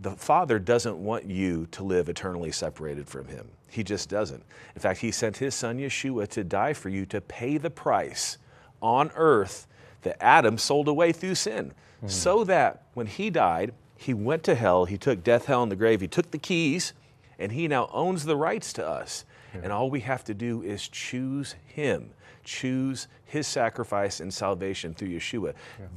The 0.00 0.12
Father 0.12 0.58
doesn't 0.58 0.96
want 0.96 1.26
you 1.26 1.66
to 1.72 1.84
live 1.84 2.08
eternally 2.08 2.50
separated 2.50 3.08
from 3.08 3.28
Him. 3.28 3.48
He 3.74 3.82
just 3.82 4.08
doesn't. 4.08 4.42
In 4.74 4.80
fact, 4.80 5.00
He 5.00 5.10
sent 5.10 5.36
His 5.38 5.54
Son 5.54 5.78
Yeshua 5.78 6.28
to 6.28 6.44
die 6.44 6.72
for 6.72 6.88
you 6.88 7.04
to 7.06 7.20
pay 7.20 7.58
the 7.58 7.70
price 7.70 8.38
on 8.80 9.10
earth 9.16 9.66
that 10.02 10.22
Adam 10.22 10.58
sold 10.58 10.86
away 10.88 11.12
through 11.12 11.34
sin. 11.34 11.72
Hmm. 12.00 12.08
So 12.08 12.44
that 12.44 12.84
when 12.94 13.06
he 13.06 13.30
died, 13.30 13.72
he 13.96 14.14
went 14.14 14.42
to 14.44 14.54
hell, 14.54 14.84
he 14.84 14.98
took 14.98 15.24
death, 15.24 15.46
hell, 15.46 15.62
and 15.62 15.72
the 15.72 15.76
grave, 15.76 16.00
he 16.00 16.08
took 16.08 16.30
the 16.30 16.38
keys, 16.38 16.92
and 17.38 17.50
he 17.52 17.66
now 17.68 17.88
owns 17.92 18.24
the 18.24 18.36
rights 18.36 18.72
to 18.74 18.86
us. 18.86 19.24
And 19.54 19.72
all 19.72 19.88
we 19.88 20.00
have 20.00 20.24
to 20.24 20.34
do 20.34 20.62
is 20.62 20.88
choose 20.88 21.54
him, 21.64 22.10
choose 22.42 23.06
his 23.24 23.46
sacrifice 23.46 24.18
and 24.20 24.34
salvation 24.34 24.94
through 24.94 25.08
Yeshua. 25.10 25.54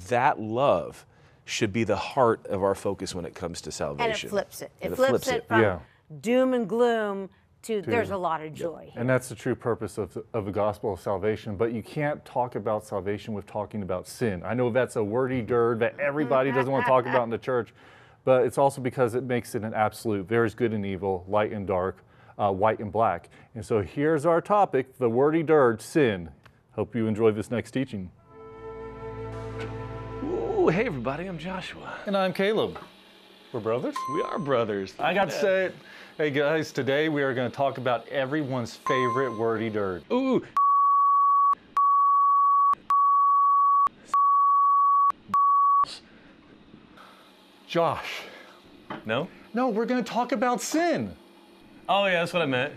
That 0.10 0.39
love 0.39 1.05
should 1.43 1.74
be 1.74 1.84
the 1.84 1.96
heart 1.96 2.46
of 2.48 2.62
our 2.62 2.75
focus 2.75 3.15
when 3.15 3.25
it 3.25 3.34
comes 3.34 3.62
to 3.62 3.72
salvation. 3.72 4.12
And 4.12 4.17
salvation. 4.17 4.27
it 4.27 4.31
flips 4.31 4.62
it. 4.62 4.72
It, 4.79 4.86
And 4.88 4.96
flips, 4.96 5.27
it, 5.27 5.48
from 5.48 5.62
Yeah. 5.62 5.79
doom 6.22 6.53
and 6.53 6.69
gloom 6.69 7.29
to, 7.64 7.82
there's 7.82 8.12
a 8.12 8.18
lot 8.18 8.42
of 8.42 8.54
joy. 8.54 8.92
And 8.96 9.10
that's 9.10 9.30
the 9.30 9.36
true 9.36 9.56
purpose 9.56 9.98
of 9.98 10.14
the, 10.14 10.24
of 10.34 10.46
the 10.46 10.52
gospel 10.52 10.94
of 10.94 11.00
salvation. 11.00 11.56
But 11.58 11.74
you 11.74 11.84
can't 11.84 12.24
talk 12.24 12.56
about 12.56 12.86
salvation 12.86 13.34
with 13.34 13.46
talking 13.46 13.82
about 13.82 14.08
sin. 14.08 14.42
I 14.46 14.54
know 14.54 14.70
that's 14.70 14.96
a 14.96 15.04
wordy 15.04 15.42
dirt 15.42 15.80
that 15.80 16.00
everybody 16.00 16.52
doesn't 16.52 16.72
want 16.72 16.86
to 16.86 16.90
talk 16.90 17.06
about 17.06 17.24
in 17.24 17.30
the 17.30 17.38
church, 17.38 17.74
but 18.24 18.46
it's 18.46 18.58
also 18.58 18.82
because 18.82 19.16
it 19.16 19.24
makes 19.24 19.56
it 19.56 19.64
an 19.64 19.74
absolute. 19.74 20.28
There 20.28 20.46
is 20.46 20.54
good 20.54 20.74
and 20.74 20.86
evil, 20.86 21.26
light 21.28 21.52
and 21.52 21.68
dark, 21.68 22.04
uh, 22.38 22.52
white 22.52 22.80
and 22.80 22.92
black. 22.92 23.30
And 23.56 23.66
so 23.66 23.82
here's 23.82 24.26
our 24.26 24.42
topic 24.42 24.98
the 24.98 25.10
wordy 25.10 25.44
dirt, 25.44 25.82
sin. 25.82 26.30
Hope 26.72 26.96
you 26.96 27.08
enjoy 27.08 27.32
this 27.32 27.50
next 27.50 27.72
teaching. 27.72 28.12
Ooh, 30.24 30.70
hey 30.70 30.86
everybody, 30.86 31.26
I'm 31.26 31.38
Joshua. 31.38 31.96
And 32.06 32.16
I'm 32.16 32.34
Caleb. 32.34 32.78
We're 33.52 33.62
brothers? 33.62 33.96
We 34.14 34.22
are 34.22 34.38
brothers. 34.38 34.94
I 35.00 35.14
got 35.14 35.26
to 35.26 35.32
say 35.32 35.66
it. 35.66 35.76
Hey 36.18 36.32
guys, 36.32 36.72
today 36.72 37.10
we 37.10 37.22
are 37.22 37.32
going 37.32 37.48
to 37.48 37.56
talk 37.56 37.78
about 37.78 38.08
everyone's 38.08 38.76
favorite 38.76 39.38
wordy 39.38 39.70
dirt. 39.70 40.02
Ooh. 40.12 40.44
Josh. 47.68 48.22
No? 49.06 49.28
No, 49.54 49.70
we're 49.70 49.86
going 49.86 50.04
to 50.04 50.12
talk 50.12 50.32
about 50.32 50.60
sin. 50.60 51.16
Oh 51.88 52.08
yeah, 52.08 52.22
that's 52.22 52.34
what 52.34 52.42
I 52.42 52.48
meant. 52.48 52.74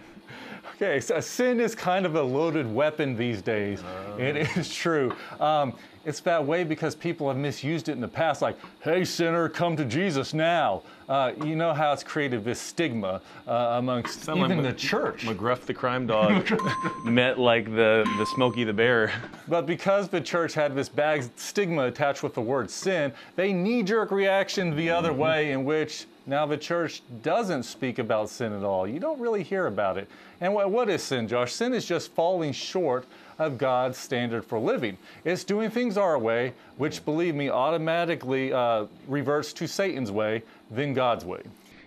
Okay, 0.75 1.01
so 1.01 1.19
sin 1.21 1.61
is 1.61 1.75
kind 1.75 2.05
of 2.05 2.17
a 2.17 2.23
loaded 2.23 2.71
weapon 2.71 3.17
these 3.17 3.41
days. 3.41 3.83
It 4.19 4.37
is 4.37 4.75
true. 4.75 5.15
Um, 5.39 5.75
it's 6.05 6.21
that 6.21 6.45
way 6.45 6.65
because 6.65 6.95
people 6.95 7.29
have 7.29 7.37
misused 7.37 7.89
it 7.89 7.93
in 7.93 8.01
the 8.01 8.09
past, 8.09 8.41
like, 8.41 8.57
hey, 8.81 9.05
sinner, 9.05 9.49
come 9.49 9.77
to 9.77 9.85
Jesus 9.85 10.35
now. 10.35 10.83
Uh, 11.11 11.33
you 11.45 11.57
know 11.57 11.75
how 11.75 11.93
it's 11.93 12.05
created 12.05 12.45
this 12.45 12.61
stigma 12.61 13.21
uh, 13.49 13.53
amongst 13.79 14.29
even 14.29 14.63
the 14.63 14.73
church. 14.73 15.27
McGruff 15.27 15.63
the 15.63 15.75
crime 15.75 16.07
dog 16.07 16.49
met 17.05 17.37
like 17.37 17.65
the 17.65 18.09
the 18.17 18.27
Smokey 18.27 18.63
the 18.63 18.73
bear. 18.73 19.13
But 19.49 19.67
because 19.67 20.09
the 20.09 20.21
church 20.21 20.55
had 20.55 20.77
this 20.77 20.89
bad 20.89 21.29
stigma 21.37 21.87
attached 21.87 22.23
with 22.23 22.35
the 22.35 22.41
word 22.41 22.71
sin, 22.71 23.13
they 23.35 23.53
knee 23.53 23.83
jerk 23.83 24.13
reaction 24.13 24.77
the 24.77 24.91
other 24.91 25.11
Mm-hmm. 25.11 25.19
way, 25.19 25.51
in 25.51 25.65
which 25.65 26.07
now 26.27 26.47
the 26.47 26.57
church 26.57 27.03
doesn't 27.23 27.65
speak 27.65 27.99
about 27.99 28.29
sin 28.31 28.53
at 28.53 28.63
all. 28.63 28.87
You 28.87 29.01
don't 29.01 29.19
really 29.19 29.43
hear 29.43 29.67
about 29.67 29.99
it. 29.99 30.09
And 30.41 30.55
what, 30.55 30.71
what 30.71 30.89
is 30.89 31.03
sin, 31.03 31.27
Josh? 31.27 31.53
Sin 31.53 31.75
is 31.75 31.85
just 31.85 32.13
falling 32.13 32.53
short 32.53 33.07
of 33.41 33.59
God's 33.59 33.99
standard 33.99 34.45
for 34.45 34.59
living. 34.59 34.97
It's 35.25 35.43
doing 35.43 35.71
things 35.71 35.97
our 35.97 36.19
way, 36.19 36.53
which, 36.77 37.05
believe 37.05 37.35
me, 37.35 37.51
automatically 37.51 38.53
uh, 38.53 38.85
reverts 39.09 39.53
to 39.55 39.67
Satan's 39.67 40.13
way, 40.13 40.43
then 40.71 40.95
God's 40.95 41.25
way. 41.25 41.43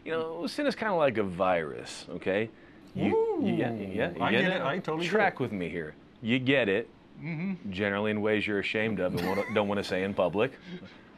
You 0.05 0.11
know, 0.11 0.47
sin 0.47 0.65
is 0.67 0.75
kind 0.75 0.91
of 0.91 0.97
like 0.97 1.17
a 1.17 1.23
virus. 1.23 2.05
Okay. 2.09 2.49
You, 2.95 3.39
you- 3.41 3.53
yeah, 3.55 3.73
yeah, 3.73 4.11
you 4.15 4.21
I 4.21 4.31
get 4.31 4.43
it. 4.45 4.61
I 4.61 4.77
totally 4.79 5.05
get 5.05 5.11
track 5.11 5.33
it. 5.35 5.39
with 5.39 5.51
me 5.51 5.69
here. 5.69 5.95
You 6.21 6.39
get 6.39 6.69
it. 6.69 6.89
Mm-hmm. 7.23 7.71
Generally 7.71 8.11
in 8.11 8.21
ways 8.21 8.45
you're 8.45 8.59
ashamed 8.59 8.99
of 8.99 9.15
and 9.15 9.53
don't 9.53 9.67
want 9.67 9.77
to 9.79 9.83
say 9.83 10.03
in 10.03 10.13
public. 10.13 10.51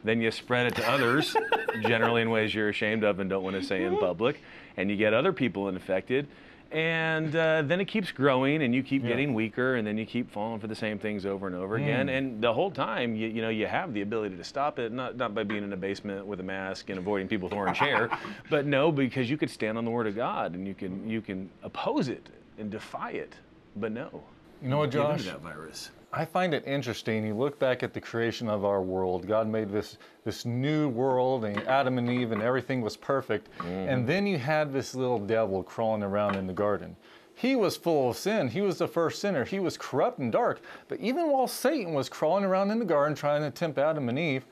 Then 0.04 0.20
you 0.20 0.30
spread 0.30 0.66
it 0.66 0.76
to 0.76 0.88
others, 0.88 1.34
generally 1.82 2.22
in 2.22 2.30
ways 2.30 2.54
you're 2.54 2.68
ashamed 2.68 3.02
of 3.02 3.18
and 3.18 3.28
don't 3.28 3.42
want 3.42 3.56
to 3.56 3.62
say 3.62 3.82
in 3.82 3.96
public, 3.98 4.40
and 4.76 4.88
you 4.88 4.96
get 4.96 5.12
other 5.14 5.32
people 5.32 5.68
infected. 5.68 6.28
And 6.72 7.34
uh, 7.36 7.62
then 7.62 7.80
it 7.80 7.86
keeps 7.86 8.10
growing, 8.10 8.62
and 8.62 8.74
you 8.74 8.82
keep 8.82 9.02
Yeah. 9.02 9.08
getting 9.10 9.34
weaker, 9.34 9.76
and 9.76 9.86
then 9.86 9.96
you 9.96 10.04
keep 10.04 10.30
falling 10.30 10.58
for 10.60 10.66
the 10.66 10.74
same 10.74 10.98
things 10.98 11.24
over 11.24 11.46
and 11.46 11.54
over 11.54 11.76
again. 11.76 12.08
And 12.08 12.42
the 12.42 12.52
whole 12.52 12.70
time, 12.70 13.14
you, 13.14 13.28
you 13.28 13.40
know, 13.40 13.48
you 13.50 13.66
have 13.66 13.94
the 13.94 14.02
ability 14.02 14.36
to 14.36 14.44
stop 14.44 14.78
it, 14.78 14.92
not 14.92 15.16
not 15.16 15.34
by 15.34 15.44
being 15.44 15.62
in 15.62 15.72
a 15.72 15.76
basement 15.76 16.26
with 16.26 16.40
a 16.40 16.42
mask 16.42 16.90
and 16.90 16.98
avoiding 16.98 17.28
people 17.28 17.48
with 17.48 17.56
orange 17.56 17.78
hair, 17.78 18.10
but 18.50 18.66
no, 18.66 18.90
because 18.90 19.30
you 19.30 19.36
could 19.36 19.50
stand 19.50 19.78
on 19.78 19.84
the 19.84 19.90
Word 19.90 20.06
of 20.08 20.16
God 20.16 20.54
and 20.54 20.66
you 20.66 20.74
can 20.74 21.08
you 21.08 21.20
can 21.22 21.48
oppose 21.62 22.08
it 22.08 22.28
and 22.58 22.70
defy 22.70 23.10
it. 23.12 23.34
But 23.76 23.92
no, 23.92 24.24
You 24.62 24.68
know 24.68 24.78
what, 24.78 24.90
Josh? 24.90 25.24
that 25.24 25.40
virus. 25.42 25.90
I 26.12 26.24
find 26.24 26.54
it 26.54 26.66
interesting. 26.66 27.26
You 27.26 27.34
look 27.34 27.58
back 27.58 27.82
at 27.82 27.92
the 27.92 28.00
creation 28.00 28.48
of 28.48 28.64
our 28.64 28.80
world. 28.80 29.26
God 29.26 29.48
made 29.48 29.70
this 29.70 29.98
this 30.24 30.44
new 30.44 30.88
world, 30.88 31.44
and 31.44 31.58
Adam 31.66 31.98
and 31.98 32.08
Eve, 32.08 32.32
and 32.32 32.42
everything 32.42 32.80
was 32.80 32.96
perfect. 32.96 33.48
And 33.60 33.88
mm-hmm. 33.88 34.06
then 34.06 34.26
you 34.26 34.38
had 34.38 34.72
this 34.72 34.94
little 34.94 35.18
devil 35.18 35.62
crawling 35.62 36.02
around 36.02 36.36
in 36.36 36.46
the 36.46 36.52
garden. 36.52 36.96
He 37.34 37.54
was 37.54 37.76
full 37.76 38.10
of 38.10 38.16
sin. 38.16 38.48
He 38.48 38.62
was 38.62 38.78
the 38.78 38.88
first 38.88 39.20
sinner. 39.20 39.44
He 39.44 39.60
was 39.60 39.76
corrupt 39.76 40.18
and 40.18 40.32
dark. 40.32 40.62
But 40.88 41.00
even 41.00 41.30
while 41.30 41.46
Satan 41.46 41.92
was 41.92 42.08
crawling 42.08 42.44
around 42.44 42.70
in 42.70 42.78
the 42.78 42.84
garden 42.86 43.14
trying 43.14 43.42
to 43.42 43.50
tempt 43.50 43.78
Adam 43.78 44.08
and 44.08 44.18
Eve, 44.18 44.46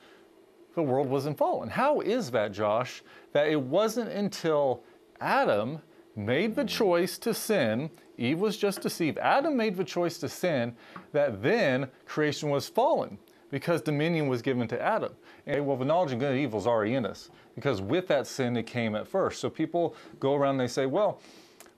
the 0.75 0.83
world 0.83 1.09
wasn't 1.09 1.37
fallen. 1.37 1.69
How 1.69 2.01
is 2.01 2.29
that, 2.31 2.51
Josh? 2.51 3.01
That 3.33 3.47
it 3.47 3.59
wasn't 3.59 4.11
until 4.11 4.83
Adam 5.19 5.81
made 6.15 6.55
the 6.55 6.65
choice 6.65 7.17
to 7.19 7.33
sin, 7.33 7.89
Eve 8.17 8.39
was 8.39 8.57
just 8.57 8.81
deceived. 8.81 9.17
Adam 9.17 9.55
made 9.55 9.75
the 9.75 9.83
choice 9.83 10.17
to 10.19 10.29
sin, 10.29 10.75
that 11.11 11.41
then 11.41 11.87
creation 12.05 12.49
was 12.49 12.67
fallen 12.69 13.17
because 13.51 13.81
dominion 13.81 14.27
was 14.27 14.41
given 14.41 14.67
to 14.67 14.81
Adam. 14.81 15.13
And 15.45 15.65
well, 15.65 15.77
the 15.77 15.85
knowledge 15.85 16.11
of 16.11 16.19
good 16.19 16.31
and 16.31 16.39
evil 16.39 16.59
is 16.59 16.67
already 16.67 16.95
in 16.95 17.05
us 17.05 17.29
because 17.55 17.81
with 17.81 18.07
that 18.07 18.27
sin 18.27 18.57
it 18.57 18.65
came 18.65 18.95
at 18.95 19.07
first. 19.07 19.39
So 19.39 19.49
people 19.49 19.95
go 20.19 20.35
around 20.35 20.51
and 20.51 20.61
they 20.61 20.67
say, 20.67 20.85
well, 20.85 21.21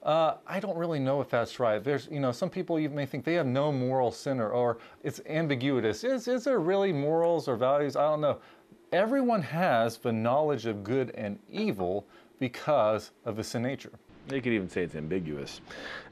uh, 0.02 0.34
I 0.46 0.60
don't 0.60 0.76
really 0.76 1.00
know 1.00 1.20
if 1.20 1.28
that's 1.28 1.58
right. 1.58 1.82
There's, 1.82 2.08
you 2.10 2.20
know, 2.20 2.32
some 2.32 2.48
people 2.48 2.78
you 2.78 2.88
may 2.88 3.04
think 3.04 3.24
they 3.24 3.34
have 3.34 3.46
no 3.46 3.72
moral 3.72 4.12
sin 4.12 4.40
or, 4.40 4.50
or 4.50 4.78
it's 5.02 5.20
ambiguous. 5.26 6.04
Is, 6.04 6.28
is 6.28 6.44
there 6.44 6.60
really 6.60 6.92
morals 6.92 7.48
or 7.48 7.56
values? 7.56 7.96
I 7.96 8.02
don't 8.02 8.20
know. 8.20 8.38
Everyone 8.92 9.42
has 9.42 9.98
the 9.98 10.12
knowledge 10.12 10.66
of 10.66 10.82
good 10.82 11.10
and 11.10 11.38
evil 11.50 12.06
because 12.38 13.10
of 13.24 13.36
the 13.36 13.44
sin 13.44 13.62
nature. 13.62 13.92
They 14.28 14.42
could 14.42 14.52
even 14.52 14.68
say 14.68 14.82
it's 14.82 14.94
ambiguous. 14.94 15.62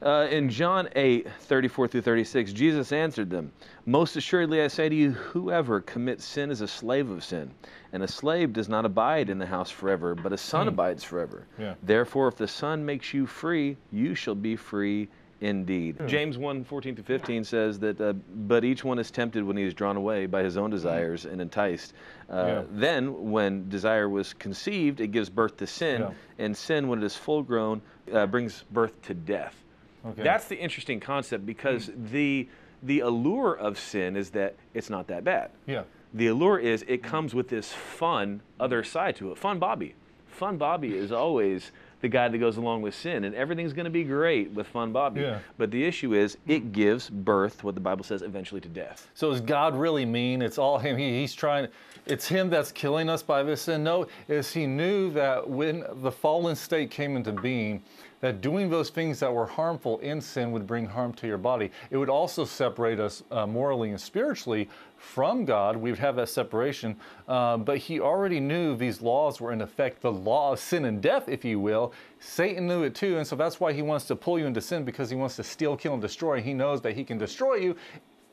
Uh, 0.01 0.27
in 0.31 0.49
John 0.49 0.89
8, 0.95 1.27
34 1.41 1.87
through 1.87 2.01
36, 2.01 2.51
Jesus 2.51 2.91
answered 2.91 3.29
them 3.29 3.51
Most 3.85 4.15
assuredly 4.15 4.61
I 4.61 4.67
say 4.67 4.89
to 4.89 4.95
you, 4.95 5.11
whoever 5.11 5.81
commits 5.81 6.25
sin 6.25 6.49
is 6.49 6.61
a 6.61 6.67
slave 6.67 7.11
of 7.11 7.23
sin. 7.23 7.51
And 7.93 8.01
a 8.01 8.07
slave 8.07 8.53
does 8.53 8.67
not 8.67 8.85
abide 8.85 9.29
in 9.29 9.37
the 9.37 9.45
house 9.45 9.69
forever, 9.69 10.15
but 10.15 10.33
a 10.33 10.37
son 10.37 10.67
abides 10.67 11.03
forever. 11.03 11.45
Yeah. 11.59 11.75
Therefore, 11.83 12.27
if 12.27 12.35
the 12.35 12.47
Son 12.47 12.85
makes 12.85 13.13
you 13.13 13.25
free, 13.25 13.77
you 13.91 14.15
shall 14.15 14.35
be 14.35 14.55
free 14.55 15.07
indeed. 15.41 15.97
James 16.07 16.37
1 16.37 16.63
14 16.63 16.95
through 16.95 17.03
15 17.03 17.43
says 17.43 17.79
that, 17.79 17.99
uh, 18.01 18.13
but 18.13 18.63
each 18.63 18.83
one 18.83 18.99
is 18.99 19.11
tempted 19.11 19.43
when 19.43 19.57
he 19.57 19.63
is 19.63 19.73
drawn 19.73 19.97
away 19.97 20.25
by 20.25 20.43
his 20.43 20.57
own 20.57 20.69
desires 20.69 21.25
and 21.25 21.39
enticed. 21.41 21.93
Uh, 22.29 22.33
Yeah. 22.35 22.63
Then, 22.71 23.31
when 23.31 23.69
desire 23.69 24.09
was 24.09 24.33
conceived, 24.33 24.99
it 24.99 25.07
gives 25.11 25.29
birth 25.29 25.57
to 25.57 25.67
sin, 25.67 26.01
Yeah. 26.01 26.11
and 26.39 26.55
sin, 26.57 26.87
when 26.87 26.99
it 26.99 27.05
is 27.05 27.15
full 27.15 27.43
grown, 27.43 27.81
uh, 28.11 28.25
brings 28.27 28.63
birth 28.71 28.99
to 29.03 29.13
death. 29.13 29.63
Okay. 30.05 30.23
That's 30.23 30.47
the 30.47 30.57
interesting 30.57 30.99
concept 30.99 31.45
because 31.45 31.91
the 32.11 32.47
the 32.83 32.99
allure 32.99 33.53
of 33.57 33.79
sin 33.79 34.15
is 34.15 34.29
that 34.29 34.55
it's 34.75 34.89
not 34.89 35.07
that 35.07 35.23
bad. 35.23 35.49
Yeah. 35.65 35.83
The 36.13 36.27
allure 36.27 36.59
is 36.59 36.85
it 36.87 37.01
comes 37.01 37.33
with 37.33 37.49
this 37.49 37.73
fun 37.73 38.41
other 38.59 38.83
side 38.83 39.15
to 39.17 39.31
it. 39.31 39.37
Fun 39.39 39.57
Bobby. 39.59 39.95
Fun 40.27 40.57
Bobby 40.57 40.95
is 40.95 41.11
always 41.23 41.71
the 42.01 42.07
guy 42.07 42.27
that 42.27 42.37
goes 42.37 42.57
along 42.57 42.81
with 42.81 42.93
sin, 42.93 43.23
and 43.23 43.33
everything's 43.33 43.73
going 43.73 43.85
to 43.85 43.91
be 43.91 44.03
great 44.03 44.51
with 44.51 44.67
Fun 44.67 44.91
Bobby. 44.91 45.21
Yeah. 45.21 45.39
But 45.57 45.71
the 45.71 45.83
issue 45.83 46.13
is 46.13 46.37
it 46.47 46.71
gives 46.71 47.09
birth, 47.09 47.63
what 47.63 47.75
the 47.75 47.81
Bible 47.81 48.03
says, 48.03 48.21
eventually 48.21 48.61
to 48.61 48.69
death. 48.69 49.09
So 49.13 49.31
is 49.31 49.41
God 49.41 49.75
really 49.75 50.05
mean? 50.05 50.41
It's 50.41 50.57
all 50.57 50.77
him. 50.77 50.97
He, 50.97 51.21
he's 51.21 51.33
trying. 51.33 51.67
It's 52.05 52.27
him 52.27 52.49
that's 52.49 52.71
killing 52.71 53.09
us 53.09 53.23
by 53.23 53.43
this 53.43 53.63
sin. 53.63 53.83
No, 53.83 54.07
is 54.27 54.53
he 54.53 54.67
knew 54.67 55.11
that 55.11 55.49
when 55.49 55.83
the 55.95 56.11
fallen 56.11 56.55
state 56.55 56.91
came 56.91 57.15
into 57.15 57.31
being, 57.31 57.83
that 58.21 58.41
doing 58.41 58.69
those 58.69 58.89
things 58.89 59.19
that 59.19 59.33
were 59.33 59.45
harmful 59.45 59.99
in 59.99 60.21
sin 60.21 60.51
would 60.51 60.65
bring 60.65 60.85
harm 60.85 61.13
to 61.13 61.27
your 61.27 61.37
body. 61.37 61.71
It 61.89 61.97
would 61.97 62.09
also 62.09 62.45
separate 62.45 62.99
us 62.99 63.23
uh, 63.31 63.45
morally 63.45 63.89
and 63.89 63.99
spiritually 63.99 64.69
from 64.97 65.45
God. 65.45 65.77
We 65.77 65.91
would 65.91 65.99
have 65.99 66.15
that 66.15 66.29
separation. 66.29 66.95
Uh, 67.27 67.57
but 67.57 67.77
he 67.77 67.99
already 67.99 68.39
knew 68.39 68.75
these 68.75 69.01
laws 69.01 69.39
were 69.39 69.51
in 69.51 69.61
effect, 69.61 70.01
the 70.01 70.11
law 70.11 70.53
of 70.53 70.59
sin 70.59 70.85
and 70.85 71.01
death, 71.01 71.29
if 71.29 71.45
you 71.45 71.59
will. 71.59 71.93
Satan 72.19 72.67
knew 72.67 72.83
it 72.83 72.95
too, 72.95 73.17
and 73.17 73.27
so 73.27 73.35
that's 73.35 73.59
why 73.59 73.73
he 73.73 73.81
wants 73.81 74.05
to 74.05 74.15
pull 74.15 74.39
you 74.39 74.45
into 74.45 74.61
sin 74.61 74.83
because 74.83 75.09
he 75.09 75.15
wants 75.15 75.35
to 75.35 75.43
steal, 75.43 75.77
kill, 75.77 75.93
and 75.93 76.01
destroy. 76.01 76.41
He 76.41 76.53
knows 76.53 76.81
that 76.81 76.95
he 76.95 77.03
can 77.03 77.17
destroy 77.17 77.55
you 77.55 77.75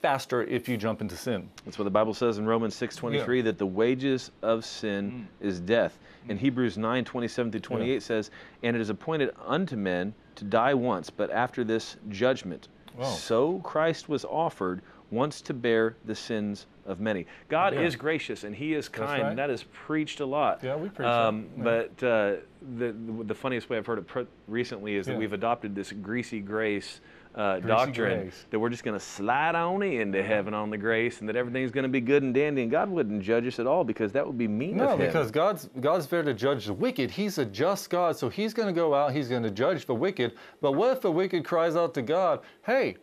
faster 0.04 0.42
if 0.42 0.68
you 0.68 0.76
jump 0.76 1.00
into 1.00 1.16
sin. 1.16 1.48
That's 1.64 1.78
what 1.78 1.84
the 1.84 1.90
Bible 1.90 2.12
says 2.12 2.36
in 2.36 2.44
Romans 2.44 2.74
6:23 2.74 3.40
that 3.44 3.56
the 3.56 3.64
wages 3.64 4.30
of 4.42 4.62
sin 4.62 5.26
is 5.40 5.60
death. 5.60 5.98
In 6.28 6.36
Hebrews 6.36 6.76
9:27 6.76 7.50
through 7.50 7.60
28 7.60 8.02
says, 8.02 8.30
"And 8.62 8.76
it 8.76 8.82
is 8.82 8.90
appointed 8.90 9.30
unto 9.46 9.76
men 9.76 10.12
to 10.34 10.44
die 10.44 10.74
once, 10.74 11.08
but 11.08 11.30
after 11.30 11.64
this 11.64 11.96
judgment. 12.10 12.68
Wow. 12.98 13.04
So 13.04 13.60
Christ 13.60 14.10
was 14.10 14.26
offered 14.26 14.82
once 15.10 15.40
to 15.40 15.54
bear 15.54 15.96
the 16.04 16.14
sins 16.14 16.66
of 16.84 17.00
many." 17.00 17.24
God 17.48 17.72
Yeah. 17.72 17.80
is 17.80 17.96
gracious 17.96 18.44
and 18.44 18.54
He 18.54 18.74
is 18.74 18.90
kind. 18.90 19.22
right. 19.22 19.30
and 19.30 19.38
That 19.38 19.48
is 19.48 19.62
preached 19.72 20.20
a 20.20 20.26
lot. 20.26 20.62
Yeah, 20.62 20.76
we 20.76 20.90
preach 20.90 21.08
um. 21.08 21.46
Yeah. 21.56 21.64
But 21.64 22.02
uh, 22.06 22.36
the 22.76 22.94
the 23.24 23.34
funniest 23.34 23.70
way 23.70 23.78
I've 23.78 23.86
heard 23.86 23.98
it 23.98 24.06
put 24.06 24.28
recently 24.48 24.96
is 24.96 25.06
that 25.06 25.12
Yeah. 25.12 25.18
we've 25.20 25.32
adopted 25.32 25.74
this 25.74 25.92
greasy 25.92 26.40
grace 26.40 27.00
uh, 27.34 27.58
doctrine 27.60 28.20
grace. 28.20 28.46
that 28.50 28.58
we're 28.60 28.68
just 28.68 28.84
going 28.84 28.98
to 28.98 29.04
slide 29.04 29.54
on 29.54 29.82
into 29.82 30.22
heaven 30.22 30.54
on 30.54 30.70
the 30.70 30.78
grace 30.78 31.20
and 31.20 31.28
that 31.28 31.34
everything's 31.36 31.72
going 31.72 31.82
to 31.82 31.88
be 31.88 32.00
good 32.00 32.22
and 32.22 32.32
dandy 32.32 32.62
and 32.62 32.70
God 32.70 32.88
wouldn't 32.88 33.22
judge 33.22 33.46
us 33.46 33.58
at 33.58 33.66
all 33.66 33.82
because 33.82 34.12
that 34.12 34.24
would 34.26 34.38
be 34.38 34.46
mean 34.46 34.76
No, 34.76 34.96
because 34.96 35.30
God's 35.30 35.68
God's 35.80 36.06
there 36.06 36.22
to 36.22 36.32
judge 36.34 36.66
the 36.66 36.72
wicked. 36.72 37.10
He's 37.10 37.38
a 37.38 37.44
just 37.44 37.90
God, 37.90 38.16
so 38.16 38.28
He's 38.28 38.54
going 38.54 38.68
to 38.68 38.72
go 38.72 38.94
out. 38.94 39.12
He's 39.12 39.28
going 39.28 39.42
to 39.42 39.50
judge 39.50 39.86
the 39.86 39.94
wicked. 39.94 40.34
But 40.60 40.72
what 40.72 40.92
if 40.92 41.00
the 41.00 41.10
wicked 41.10 41.44
cries 41.44 41.74
out 41.76 41.92
to 41.94 42.02
God, 42.02 42.40
"Hey, 42.62 42.96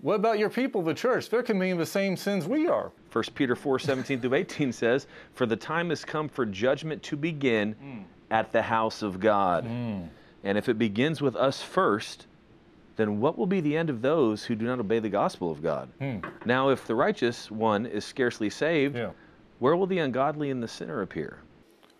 what 0.00 0.14
about 0.14 0.38
your 0.38 0.50
people, 0.50 0.80
the 0.82 0.94
church? 0.94 1.28
They're 1.28 1.42
committing 1.42 1.76
the 1.78 1.86
same 1.86 2.16
sins 2.16 2.46
we 2.48 2.66
are." 2.66 2.90
1 3.12 3.24
Peter 3.34 3.54
4 3.54 3.78
17 3.78 4.20
through 4.20 4.34
18 4.34 4.72
says, 4.72 5.06
For 5.34 5.46
the 5.46 5.56
time 5.56 5.90
has 5.90 6.04
come 6.04 6.28
for 6.28 6.44
judgment 6.46 7.02
to 7.04 7.16
begin 7.16 8.04
at 8.30 8.50
the 8.50 8.62
house 8.62 9.02
of 9.02 9.20
God. 9.20 9.64
And 9.66 10.58
if 10.58 10.68
it 10.68 10.78
begins 10.78 11.20
with 11.22 11.36
us 11.36 11.62
first, 11.62 12.26
then 12.96 13.20
what 13.20 13.36
will 13.36 13.46
be 13.46 13.60
the 13.60 13.76
end 13.76 13.90
of 13.90 14.02
those 14.02 14.44
who 14.44 14.54
do 14.54 14.66
not 14.66 14.78
obey 14.78 14.98
the 14.98 15.08
gospel 15.08 15.50
of 15.50 15.62
God? 15.62 15.88
Now, 16.44 16.68
if 16.70 16.86
the 16.86 16.94
righteous 16.94 17.50
one 17.50 17.86
is 17.86 18.04
scarcely 18.04 18.50
saved, 18.50 18.96
Yeah. 18.96 19.10
where 19.58 19.76
will 19.76 19.86
the 19.86 19.98
ungodly 19.98 20.50
and 20.50 20.62
the 20.62 20.68
sinner 20.68 21.02
appear? 21.02 21.38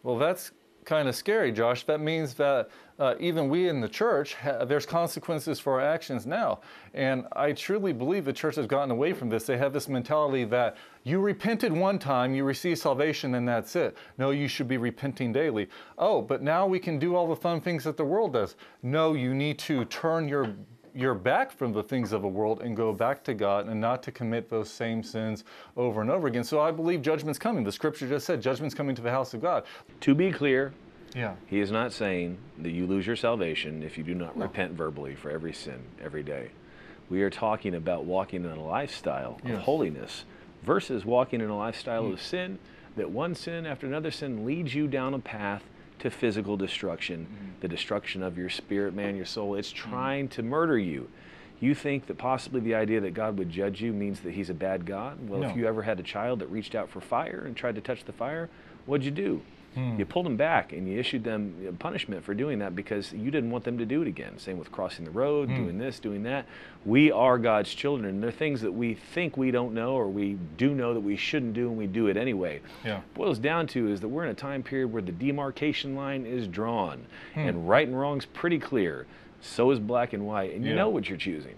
Well, 0.03 0.19
that's 0.19 0.53
kind 0.85 1.09
of 1.09 1.17
scary, 1.17 1.51
Josh. 1.51 1.85
That 1.85 2.01
means 2.01 2.35
that 2.35 2.69
uh, 2.99 3.15
even 3.19 3.49
we 3.49 3.69
in 3.71 3.81
the 3.81 3.89
church, 3.89 4.35
ha- 4.35 4.67
there's 4.67 4.85
consequences 4.85 5.59
for 5.59 5.81
our 5.81 5.81
actions 5.81 6.27
now. 6.27 6.61
And 6.93 7.25
I 7.33 7.53
truly 7.53 7.95
believe 7.95 8.27
the 8.27 8.35
church 8.35 8.55
has 8.57 8.67
gotten 8.67 8.91
away 8.91 9.15
from 9.15 9.31
this. 9.31 9.47
They 9.47 9.57
have 9.57 9.73
this 9.73 9.89
mentality 9.89 10.45
that 10.45 10.77
you 11.03 11.21
repented 11.21 11.73
one 11.73 11.99
time, 11.99 12.35
you 12.35 12.45
receive 12.45 12.79
salvation, 12.79 13.35
and 13.35 13.49
that's 13.49 13.75
it. 13.77 13.97
No, 14.19 14.31
you 14.31 14.47
should 14.47 14.69
be 14.69 14.77
repenting 14.77 15.33
daily. 15.33 15.69
Oh, 15.97 16.21
but 16.21 16.43
now 16.43 16.67
we 16.67 16.79
can 16.79 16.99
do 16.99 17.17
all 17.17 17.27
the 17.27 17.35
fun 17.35 17.63
things 17.63 17.83
that 17.85 17.97
the 17.97 18.05
world 18.05 18.35
does. 18.35 18.55
No, 18.83 19.15
you 19.15 19.33
need 19.35 19.59
to 19.61 19.87
turn 19.87 20.29
your 20.29 20.55
your 20.95 21.15
back 21.15 21.51
from 21.51 21.73
the 21.73 21.83
things 21.83 22.13
of 22.13 22.23
the 22.23 22.29
world 22.29 22.63
and 22.63 22.77
go 22.77 22.93
back 22.93 23.25
to 23.25 23.35
God 23.35 23.67
and 23.67 23.81
not 23.81 24.03
to 24.05 24.13
commit 24.13 24.49
those 24.49 24.71
same 24.71 25.03
sins 25.03 25.45
over 25.77 26.01
and 26.01 26.11
over 26.11 26.29
again. 26.29 26.45
So 26.45 26.61
I 26.61 26.71
believe 26.71 27.03
judgment's 27.03 27.39
coming. 27.39 27.65
The 27.65 27.73
scripture 27.73 28.09
just 28.09 28.27
said 28.27 28.41
judgment's 28.41 28.75
coming 28.75 28.95
to 28.95 29.03
the 29.03 29.11
house 29.11 29.35
of 29.35 29.43
God. 29.43 29.65
To 30.03 30.15
be 30.15 30.31
clear, 30.31 30.73
Yeah. 31.15 31.35
he 31.47 31.61
is 31.61 31.71
not 31.71 31.93
saying 31.93 32.39
that 32.59 32.71
you 32.71 32.87
lose 32.87 33.07
your 33.07 33.17
salvation 33.17 33.83
if 33.83 33.99
you 33.99 34.05
do 34.05 34.15
not 34.15 34.37
repent 34.39 34.73
verbally 34.73 35.15
for 35.15 35.31
every 35.31 35.53
sin 35.53 35.83
every 36.03 36.23
day. 36.23 36.51
We 37.11 37.23
are 37.23 37.31
talking 37.31 37.75
about 37.75 38.05
walking 38.05 38.45
in 38.45 38.51
a 38.51 38.65
lifestyle 38.65 39.41
of 39.45 39.59
holiness 39.61 40.25
versus 40.63 41.05
walking 41.05 41.41
in 41.41 41.51
a 41.51 41.57
lifestyle 41.57 42.07
hmm. 42.07 42.13
of 42.13 42.23
sin 42.23 42.59
that 42.97 43.11
one 43.11 43.35
sin 43.35 43.67
after 43.67 43.87
another 43.87 44.13
sin 44.13 44.47
leads 44.47 44.75
you 44.75 44.87
down 44.87 45.15
a 45.15 45.19
path 45.19 45.65
to 46.01 46.11
physical 46.11 46.57
destruction, 46.57 47.27
mm-hmm. 47.27 47.51
the 47.61 47.69
destruction 47.69 48.23
of 48.23 48.37
your 48.37 48.49
spirit, 48.49 48.95
man, 48.95 49.17
your 49.17 49.25
soul. 49.25 49.55
It's 49.55 49.73
mm-hmm. 49.73 49.91
trying 49.91 50.29
to 50.29 50.43
murder 50.43 50.79
you. 50.79 51.09
You 51.61 51.75
think 51.75 52.07
that 52.07 52.19
possibly 52.19 52.61
the 52.61 52.75
idea 52.75 53.01
that 53.01 53.15
God 53.15 53.39
would 53.39 53.49
judge 53.49 53.81
you 53.81 53.93
means 53.93 54.21
that 54.21 54.33
he's 54.33 54.51
a 54.51 54.55
bad 54.55 54.85
God? 54.85 55.29
Well, 55.29 55.45
if 55.45 55.57
you 55.57 55.67
ever 55.67 55.83
had 55.83 55.99
a 56.01 56.03
child 56.03 56.41
that 56.41 56.51
reached 56.51 56.75
out 56.75 56.91
for 56.91 57.01
fire 57.01 57.45
and 57.47 57.57
tried 57.57 57.77
to 57.77 57.81
touch 57.81 58.05
the 58.05 58.13
fire, 58.13 58.51
what'd 58.87 59.05
you 59.05 59.11
do? 59.11 59.41
Hmm. 59.75 59.99
You 59.99 60.05
pulled 60.07 60.27
them 60.27 60.37
back 60.37 60.73
and 60.73 60.89
you 60.89 60.99
issued 60.99 61.25
them 61.25 61.77
punishment 61.79 62.25
for 62.25 62.33
doing 62.35 62.59
that 62.61 62.77
because 62.77 63.13
you 63.13 63.31
didn't 63.31 63.51
want 63.51 63.65
them 63.65 63.79
to 63.79 63.85
do 63.85 64.03
it 64.03 64.09
again. 64.09 64.39
Same 64.39 64.59
with 64.59 64.71
crossing 64.71 65.05
the 65.05 65.11
road, 65.11 65.49
Hmm. 65.49 65.57
doing 65.65 65.79
this, 65.79 65.99
doing 65.99 66.23
that. 66.25 66.47
We 66.85 67.11
are 67.11 67.39
God's 67.39 67.75
children. 67.75 68.09
And 68.09 68.23
there 68.23 68.29
are 68.29 68.33
things 68.33 68.61
that 68.61 68.73
we 68.73 68.95
think 68.95 69.37
we 69.37 69.51
don't 69.51 69.75
know 69.75 69.95
or 69.95 70.09
we 70.09 70.39
do 70.57 70.75
know 70.75 70.95
that 70.95 71.01
we 71.01 71.17
shouldn't 71.17 71.55
do 71.55 71.69
and 71.69 71.77
we 71.77 71.87
do 71.87 72.07
it 72.07 72.17
anyway. 72.17 72.61
Yeah. 72.85 73.01
Boils 73.15 73.39
down 73.39 73.67
to 73.69 73.89
is 73.91 74.01
that 74.01 74.09
we're 74.09 74.25
in 74.25 74.31
a 74.31 74.35
time 74.35 74.63
period 74.63 74.93
where 74.93 75.03
the 75.03 75.13
demarcation 75.13 75.97
line 75.97 76.25
is 76.27 76.47
drawn 76.47 77.07
Hmm. 77.35 77.41
and 77.41 77.69
right 77.69 77.87
and 77.89 77.99
wrong's 77.99 78.27
pretty 78.27 78.59
clear. 78.59 79.07
So 79.41 79.71
is 79.73 79.79
black 79.81 80.13
and 80.13 80.27
white. 80.27 80.55
And 80.55 80.65
you 80.65 80.75
know 80.75 80.89
what 80.89 81.09
you're 81.09 81.19
choosing. 81.19 81.57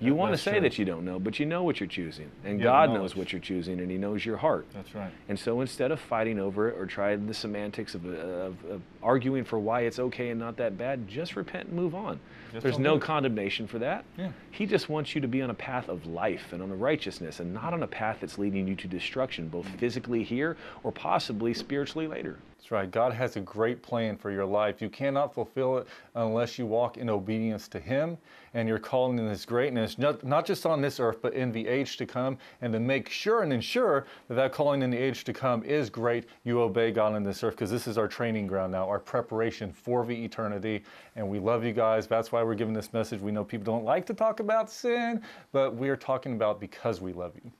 You 0.00 0.14
want 0.14 0.32
to 0.32 0.38
say 0.38 0.52
true. 0.52 0.60
that 0.60 0.78
you 0.78 0.84
don't 0.84 1.04
know, 1.04 1.18
but 1.18 1.38
you 1.38 1.46
know 1.46 1.62
what 1.62 1.80
you're 1.80 1.88
choosing. 1.88 2.30
And 2.44 2.58
Yeah, 2.58 2.64
God 2.64 2.90
knows 2.90 3.16
what 3.16 3.32
you're 3.32 3.40
choosing 3.40 3.80
and 3.80 3.90
He 3.90 3.98
knows 3.98 4.24
your 4.24 4.36
heart. 4.36 4.66
That's 4.72 4.94
right. 4.94 5.10
And 5.28 5.38
so 5.38 5.60
instead 5.60 5.90
of 5.90 6.00
fighting 6.00 6.38
over 6.38 6.68
it 6.68 6.78
or 6.78 6.86
trying 6.86 7.26
the 7.26 7.34
semantics 7.34 7.94
of, 7.94 8.04
of, 8.04 8.64
of 8.64 8.82
arguing 9.02 9.44
for 9.44 9.58
why 9.58 9.82
it's 9.82 9.98
okay 9.98 10.30
and 10.30 10.40
not 10.40 10.56
that 10.56 10.76
bad, 10.76 11.06
just 11.08 11.36
repent 11.36 11.68
and 11.68 11.76
move 11.76 11.94
on. 11.94 12.18
Just 12.52 12.62
There's 12.62 12.78
no 12.78 12.98
condemnation 12.98 13.66
for 13.66 13.78
that. 13.78 14.04
Yeah. 14.16 14.30
He 14.50 14.66
just 14.66 14.88
wants 14.88 15.14
you 15.14 15.20
to 15.20 15.28
be 15.28 15.42
on 15.42 15.50
a 15.50 15.54
path 15.54 15.88
of 15.88 16.06
life 16.06 16.52
and 16.52 16.62
on 16.62 16.70
a 16.70 16.76
righteousness 16.76 17.40
and 17.40 17.52
not 17.52 17.72
on 17.74 17.82
a 17.82 17.86
path 17.86 18.18
that's 18.20 18.38
leading 18.38 18.66
you 18.66 18.74
to 18.76 18.88
destruction, 18.88 19.48
both 19.48 19.68
physically 19.78 20.22
here 20.22 20.56
or 20.82 20.92
possibly 20.92 21.52
spiritually 21.52 22.06
later. 22.06 22.38
That's 22.58 22.72
right. 22.72 22.90
God 22.90 23.12
has 23.12 23.36
a 23.36 23.40
great 23.40 23.82
plan 23.82 24.16
for 24.16 24.30
your 24.30 24.44
life. 24.44 24.82
You 24.82 24.90
cannot 24.90 25.32
fulfill 25.32 25.78
it 25.78 25.86
unless 26.14 26.58
you 26.58 26.66
walk 26.66 26.96
in 26.96 27.08
obedience 27.08 27.68
to 27.68 27.78
Him 27.78 28.18
and 28.52 28.68
you're 28.68 28.80
calling 28.80 29.18
in 29.18 29.28
His 29.28 29.46
greatness, 29.46 29.96
not, 29.96 30.24
not 30.24 30.44
just 30.44 30.66
on 30.66 30.80
this 30.80 30.98
earth, 30.98 31.18
but 31.22 31.34
in 31.34 31.52
the 31.52 31.66
age 31.68 31.96
to 31.98 32.06
come. 32.06 32.36
And 32.60 32.72
to 32.72 32.80
make 32.80 33.10
sure 33.10 33.42
and 33.42 33.52
ensure 33.52 34.06
that 34.26 34.34
that 34.34 34.52
calling 34.52 34.82
in 34.82 34.90
the 34.90 34.98
age 34.98 35.22
to 35.24 35.32
come 35.32 35.62
is 35.62 35.88
great, 35.88 36.26
you 36.44 36.60
obey 36.60 36.90
God 36.90 37.14
on 37.14 37.22
this 37.22 37.44
earth 37.44 37.54
because 37.54 37.70
this 37.70 37.86
is 37.86 37.96
our 37.96 38.08
training 38.08 38.48
ground 38.48 38.72
now, 38.72 38.87
our 38.88 38.98
preparation 38.98 39.72
for 39.72 40.04
the 40.04 40.24
eternity. 40.24 40.82
And 41.16 41.28
we 41.28 41.38
love 41.38 41.64
you 41.64 41.72
guys. 41.72 42.06
That's 42.06 42.32
why 42.32 42.42
we're 42.42 42.54
giving 42.54 42.74
this 42.74 42.92
message. 42.92 43.20
We 43.20 43.30
know 43.30 43.44
people 43.44 43.64
don't 43.72 43.84
like 43.84 44.06
to 44.06 44.14
talk 44.14 44.40
about 44.40 44.70
sin, 44.70 45.22
but 45.52 45.74
we're 45.74 45.96
talking 45.96 46.34
about 46.34 46.60
because 46.60 47.00
we 47.00 47.12
love 47.12 47.32
you. 47.44 47.50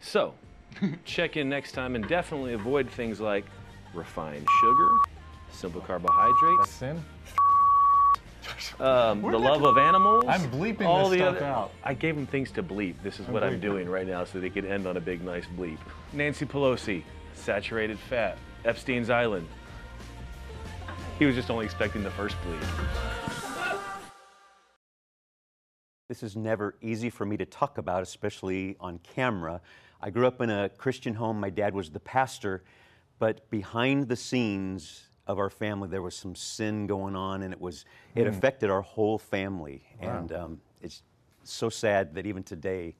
So, 0.00 0.34
check 1.04 1.36
in 1.36 1.48
next 1.48 1.72
time 1.72 1.94
and 1.94 2.06
definitely 2.08 2.54
avoid 2.54 2.88
things 2.90 3.20
like 3.20 3.44
refined 3.94 4.46
sugar, 4.60 4.90
simple 5.50 5.80
carbohydrates, 5.80 6.70
Sin? 6.70 7.04
um, 8.80 9.22
the 9.22 9.38
love 9.38 9.64
of 9.64 9.78
animals. 9.78 10.24
I'm 10.26 10.50
bleeping 10.50 10.86
all 10.86 11.08
this 11.08 11.18
the 11.18 11.24
stuff 11.24 11.36
other- 11.36 11.44
out. 11.44 11.70
I 11.84 11.94
gave 11.94 12.16
them 12.16 12.26
things 12.26 12.50
to 12.52 12.62
bleep. 12.62 12.94
This 13.02 13.20
is 13.20 13.28
what 13.28 13.44
I'm 13.44 13.60
doing 13.60 13.88
right 13.88 14.06
now 14.06 14.24
so 14.24 14.40
they 14.40 14.50
could 14.50 14.64
end 14.64 14.86
on 14.86 14.96
a 14.96 15.00
big, 15.00 15.22
nice 15.24 15.44
bleep. 15.56 15.78
Nancy 16.12 16.46
Pelosi, 16.46 17.02
saturated 17.34 17.98
fat, 17.98 18.38
Epstein's 18.64 19.10
Island. 19.10 19.46
He 21.22 21.26
was 21.26 21.36
just 21.36 21.52
only 21.52 21.64
expecting 21.64 22.02
the 22.02 22.10
first 22.10 22.34
bleed. 22.42 22.58
This 26.08 26.24
is 26.24 26.34
never 26.34 26.74
easy 26.82 27.10
for 27.10 27.24
me 27.24 27.36
to 27.36 27.46
talk 27.46 27.78
about, 27.78 28.02
especially 28.02 28.74
on 28.80 28.98
camera. 29.04 29.60
I 30.00 30.10
grew 30.10 30.26
up 30.26 30.40
in 30.40 30.50
a 30.50 30.68
Christian 30.68 31.14
home. 31.14 31.38
My 31.38 31.48
dad 31.48 31.74
was 31.74 31.90
the 31.90 32.00
pastor, 32.00 32.64
but 33.20 33.48
behind 33.50 34.08
the 34.08 34.16
scenes 34.16 35.10
of 35.28 35.38
our 35.38 35.48
family, 35.48 35.88
there 35.88 36.02
was 36.02 36.16
some 36.16 36.34
sin 36.34 36.88
going 36.88 37.14
on, 37.14 37.44
and 37.44 37.52
it 37.52 37.60
was 37.60 37.84
it 38.16 38.26
affected 38.26 38.68
our 38.68 38.82
whole 38.82 39.16
family. 39.16 39.84
And 40.00 40.32
um, 40.32 40.60
it's 40.80 41.04
so 41.44 41.68
sad 41.68 42.16
that 42.16 42.26
even 42.26 42.42
today, 42.42 42.96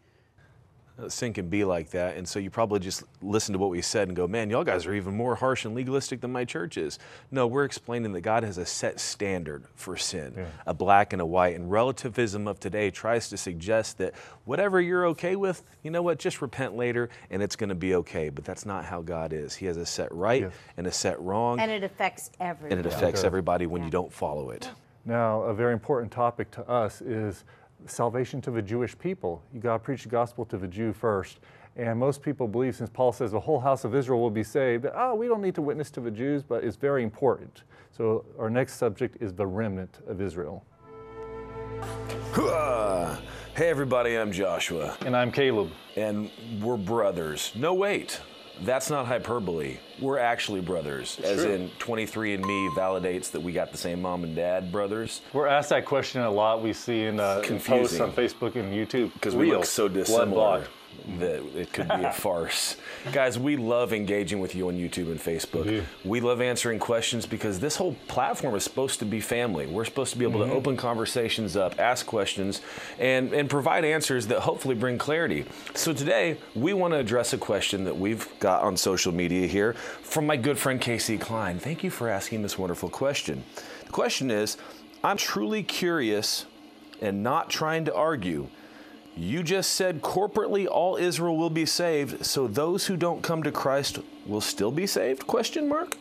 Sin 1.09 1.33
can 1.33 1.49
be 1.49 1.65
like 1.65 1.91
that, 1.91 2.17
and 2.17 2.29
so 2.29 2.39
you 2.39 2.51
probably 2.51 2.79
just 2.79 3.03
listen 3.23 3.53
to 3.55 3.59
what 3.59 3.71
we 3.71 3.81
said 3.83 4.09
and 4.09 4.17
go, 4.17 4.29
"Man, 4.29 4.51
y'all 4.51 4.63
guys 4.63 4.87
are 4.87 4.95
even 4.95 5.17
more 5.17 5.35
harsh 5.35 5.65
and 5.65 5.75
legalistic 5.75 6.21
than 6.21 6.31
my 6.31 6.45
church 6.45 6.77
is." 6.77 6.99
No, 7.31 7.47
we're 7.47 7.65
explaining 7.65 8.13
that 8.13 8.21
God 8.21 8.45
has 8.45 8.59
a 8.59 8.67
set 8.67 9.01
standard 9.01 9.65
for 9.75 9.97
sin, 9.97 10.47
a 10.67 10.75
black 10.75 11.13
and 11.13 11.21
a 11.21 11.27
white, 11.27 11.57
and 11.57 11.71
relativism 11.71 12.47
of 12.47 12.61
today 12.61 12.91
tries 12.91 13.29
to 13.31 13.37
suggest 13.37 13.99
that 13.99 14.15
whatever 14.45 14.81
you're 14.81 15.07
okay 15.07 15.35
with, 15.35 15.63
you 15.83 15.91
know 15.91 16.03
what, 16.03 16.19
just 16.19 16.41
repent 16.43 16.77
later 16.77 17.09
and 17.31 17.43
it's 17.43 17.57
going 17.57 17.71
to 17.71 17.75
be 17.75 17.95
okay. 17.97 18.29
But 18.29 18.45
that's 18.45 18.67
not 18.67 18.85
how 18.85 19.01
God 19.03 19.33
is. 19.33 19.57
He 19.57 19.67
has 19.67 19.77
a 19.79 19.87
set 19.87 20.13
right 20.13 20.43
Yes. 20.43 20.53
and 20.77 20.87
a 20.87 20.93
set 20.93 21.19
wrong, 21.21 21.59
And 21.59 21.71
it 21.71 21.83
affects 21.83 22.31
everyone. 22.39 22.79
and 22.79 22.87
it 22.87 22.93
affects 22.93 23.21
Okay. 23.21 23.27
everybody 23.27 23.67
when 23.67 23.83
you 23.83 23.91
don't 23.91 24.13
follow 24.13 24.51
it. 24.51 24.71
Now, 25.05 25.43
a 25.43 25.55
very 25.55 25.73
important 25.73 26.13
topic 26.13 26.51
to 26.53 26.69
us 26.69 27.01
is 27.01 27.43
salvation 27.87 28.41
to 28.43 28.51
the 28.51 28.63
Jewish 28.63 28.99
people. 28.99 29.43
You 29.53 29.61
got 29.61 29.75
to 29.75 29.79
preach 29.79 30.05
the 30.05 30.09
gospel 30.09 30.45
to 30.47 30.59
the 30.59 30.69
Jew 30.69 30.93
first. 30.93 31.41
And 31.77 31.99
most 31.99 32.23
people 32.23 32.47
believe, 32.47 32.77
since 32.77 32.91
Paul 32.91 33.13
says 33.13 33.33
the 33.33 33.41
whole 33.41 33.59
house 33.61 33.85
of 33.85 33.95
Israel 33.95 34.21
will 34.21 34.31
be 34.31 34.45
saved, 34.45 34.85
that, 34.85 34.93
oh, 34.95 35.15
we 35.15 35.27
don't 35.27 35.41
need 35.41 35.55
to 35.55 35.63
witness 35.63 35.91
to 35.93 36.01
the 36.01 36.11
Jews, 36.11 36.43
but 36.43 36.65
it's 36.65 36.77
very 36.77 37.03
important. 37.03 37.63
So, 37.91 38.25
our 38.39 38.51
next 38.51 38.75
subject 38.75 39.23
is 39.23 39.33
the 39.33 39.47
remnant 39.47 40.01
of 40.07 40.21
Israel. 40.21 40.65
Hey, 43.55 43.69
everybody, 43.69 44.17
I'm 44.17 44.33
Joshua. 44.33 44.97
And 45.05 45.15
I'm 45.15 45.31
Caleb. 45.31 45.73
and 45.97 46.31
we're 46.63 46.79
brothers. 46.79 47.53
No, 47.55 47.75
wait. 47.75 48.19
That's 48.65 48.91
not 48.91 49.07
hyperbole. 49.07 49.79
We're 50.01 50.19
actually 50.19 50.61
brothers, 50.61 51.19
as 51.25 51.43
true. 51.43 51.53
in 51.53 51.69
23andMe 51.79 52.75
validates 52.77 53.31
that 53.33 53.41
we 53.41 53.53
got 53.53 53.73
the 53.73 53.79
same 53.79 54.03
mom 54.03 54.25
and 54.25 54.37
dad 54.37 54.71
brothers. 54.71 55.21
We're 55.33 55.49
asked 55.49 55.71
that 55.71 55.85
question 55.85 56.23
a 56.23 56.31
lot. 56.31 56.63
We 56.63 56.73
see 56.73 57.05
in, 57.05 57.19
uh, 57.19 57.43
in 57.49 57.61
posts 57.61 57.99
on 58.01 58.13
Facebook 58.13 58.57
and 58.57 58.73
YouTube. 58.73 59.13
Because 59.15 59.35
we 59.35 59.51
look 59.51 59.65
so 59.65 59.89
blood 59.89 59.95
dissimilar 59.95 60.27
bought. 60.27 60.69
That 61.19 61.43
it 61.57 61.73
could 61.73 61.89
be 61.89 62.05
a 62.05 62.13
farce. 62.27 62.77
Guys, 63.13 63.39
we 63.39 63.57
love 63.57 63.93
engaging 63.93 64.41
with 64.41 64.55
you 64.55 64.69
on 64.69 64.75
YouTube 64.75 65.11
and 65.11 65.19
Facebook. 65.21 65.85
We 66.05 66.21
love 66.21 66.41
answering 66.41 66.79
questions 66.79 67.27
because 67.27 67.59
this 67.61 67.77
whole 67.77 67.95
platform 68.09 68.55
is 68.55 68.65
supposed 68.65 68.99
to 69.01 69.05
be 69.05 69.21
family. 69.21 69.67
We're 69.67 69.85
supposed 69.85 70.13
to 70.13 70.19
be 70.19 70.25
able 70.25 70.41
Mm-hmm. 70.41 70.51
to 70.51 70.57
open 70.57 70.77
conversations 70.77 71.57
up, 71.57 71.79
ask 71.81 72.07
questions, 72.07 72.61
and, 72.99 73.33
and 73.33 73.49
provide 73.51 73.85
answers 73.85 74.27
that 74.29 74.41
hopefully 74.41 74.75
bring 74.75 74.99
clarity. 74.99 75.45
So 75.75 75.93
today, 75.93 76.37
we 76.55 76.73
want 76.73 76.95
to 76.95 76.99
address 76.99 77.33
a 77.33 77.39
question 77.39 77.85
that 77.85 77.97
we've 77.99 78.29
got 78.41 78.63
on 78.63 78.77
social 78.77 79.13
media 79.13 79.47
here 79.47 79.75
from 80.03 80.27
my 80.27 80.37
good 80.37 80.59
friend 80.59 80.81
Casey 80.81 81.19
Klein. 81.19 81.59
Thank 81.59 81.85
you 81.85 81.91
for 81.91 82.09
asking 82.09 82.43
this 82.43 82.59
wonderful 82.59 82.89
question. 82.89 83.45
The 83.87 83.93
question 83.93 84.31
is 84.31 84.57
I'm 85.05 85.17
truly 85.17 85.63
curious 85.63 86.47
and 87.01 87.23
not 87.23 87.51
trying 87.51 87.85
to 87.87 87.95
argue. 87.95 88.47
You 89.17 89.43
just 89.43 89.73
said 89.73 90.01
corporately 90.01 90.67
all 90.67 90.97
Israel 90.97 91.37
will 91.37 91.51
be 91.51 91.67
saved, 91.67 92.25
so 92.25 92.47
those 92.47 92.87
who 92.87 92.97
don't 92.97 93.23
come 93.23 93.43
to 93.43 93.53
Christ 93.53 93.99
will 94.27 94.41
still 94.41 94.71
be 94.71 94.87
saved? 94.87 95.27
Question 95.27 95.69
mark. 95.69 95.97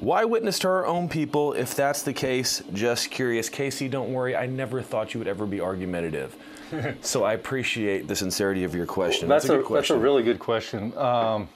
Why 0.00 0.24
witness 0.24 0.58
to 0.60 0.68
our 0.68 0.86
own 0.86 1.08
people 1.08 1.52
if 1.52 1.74
that's 1.74 2.02
the 2.02 2.12
case? 2.12 2.62
Just 2.72 3.10
curious. 3.10 3.48
Casey, 3.48 3.88
don't 3.88 4.12
worry. 4.12 4.34
I 4.34 4.46
never 4.46 4.80
thought 4.80 5.12
you 5.12 5.20
would 5.20 5.28
ever 5.28 5.46
be 5.46 5.60
argumentative. 5.60 6.34
so 7.02 7.22
I 7.24 7.34
appreciate 7.34 8.08
the 8.08 8.16
sincerity 8.16 8.64
of 8.64 8.74
your 8.74 8.86
question. 8.86 9.28
That's, 9.28 9.44
That's, 9.44 9.50
a, 9.50 9.54
a, 9.54 9.58
good 9.58 9.66
question. 9.66 9.96
that's 9.96 10.00
a 10.00 10.02
really 10.02 10.22
good 10.22 10.38
question. 10.38 10.96
Um, 10.96 11.48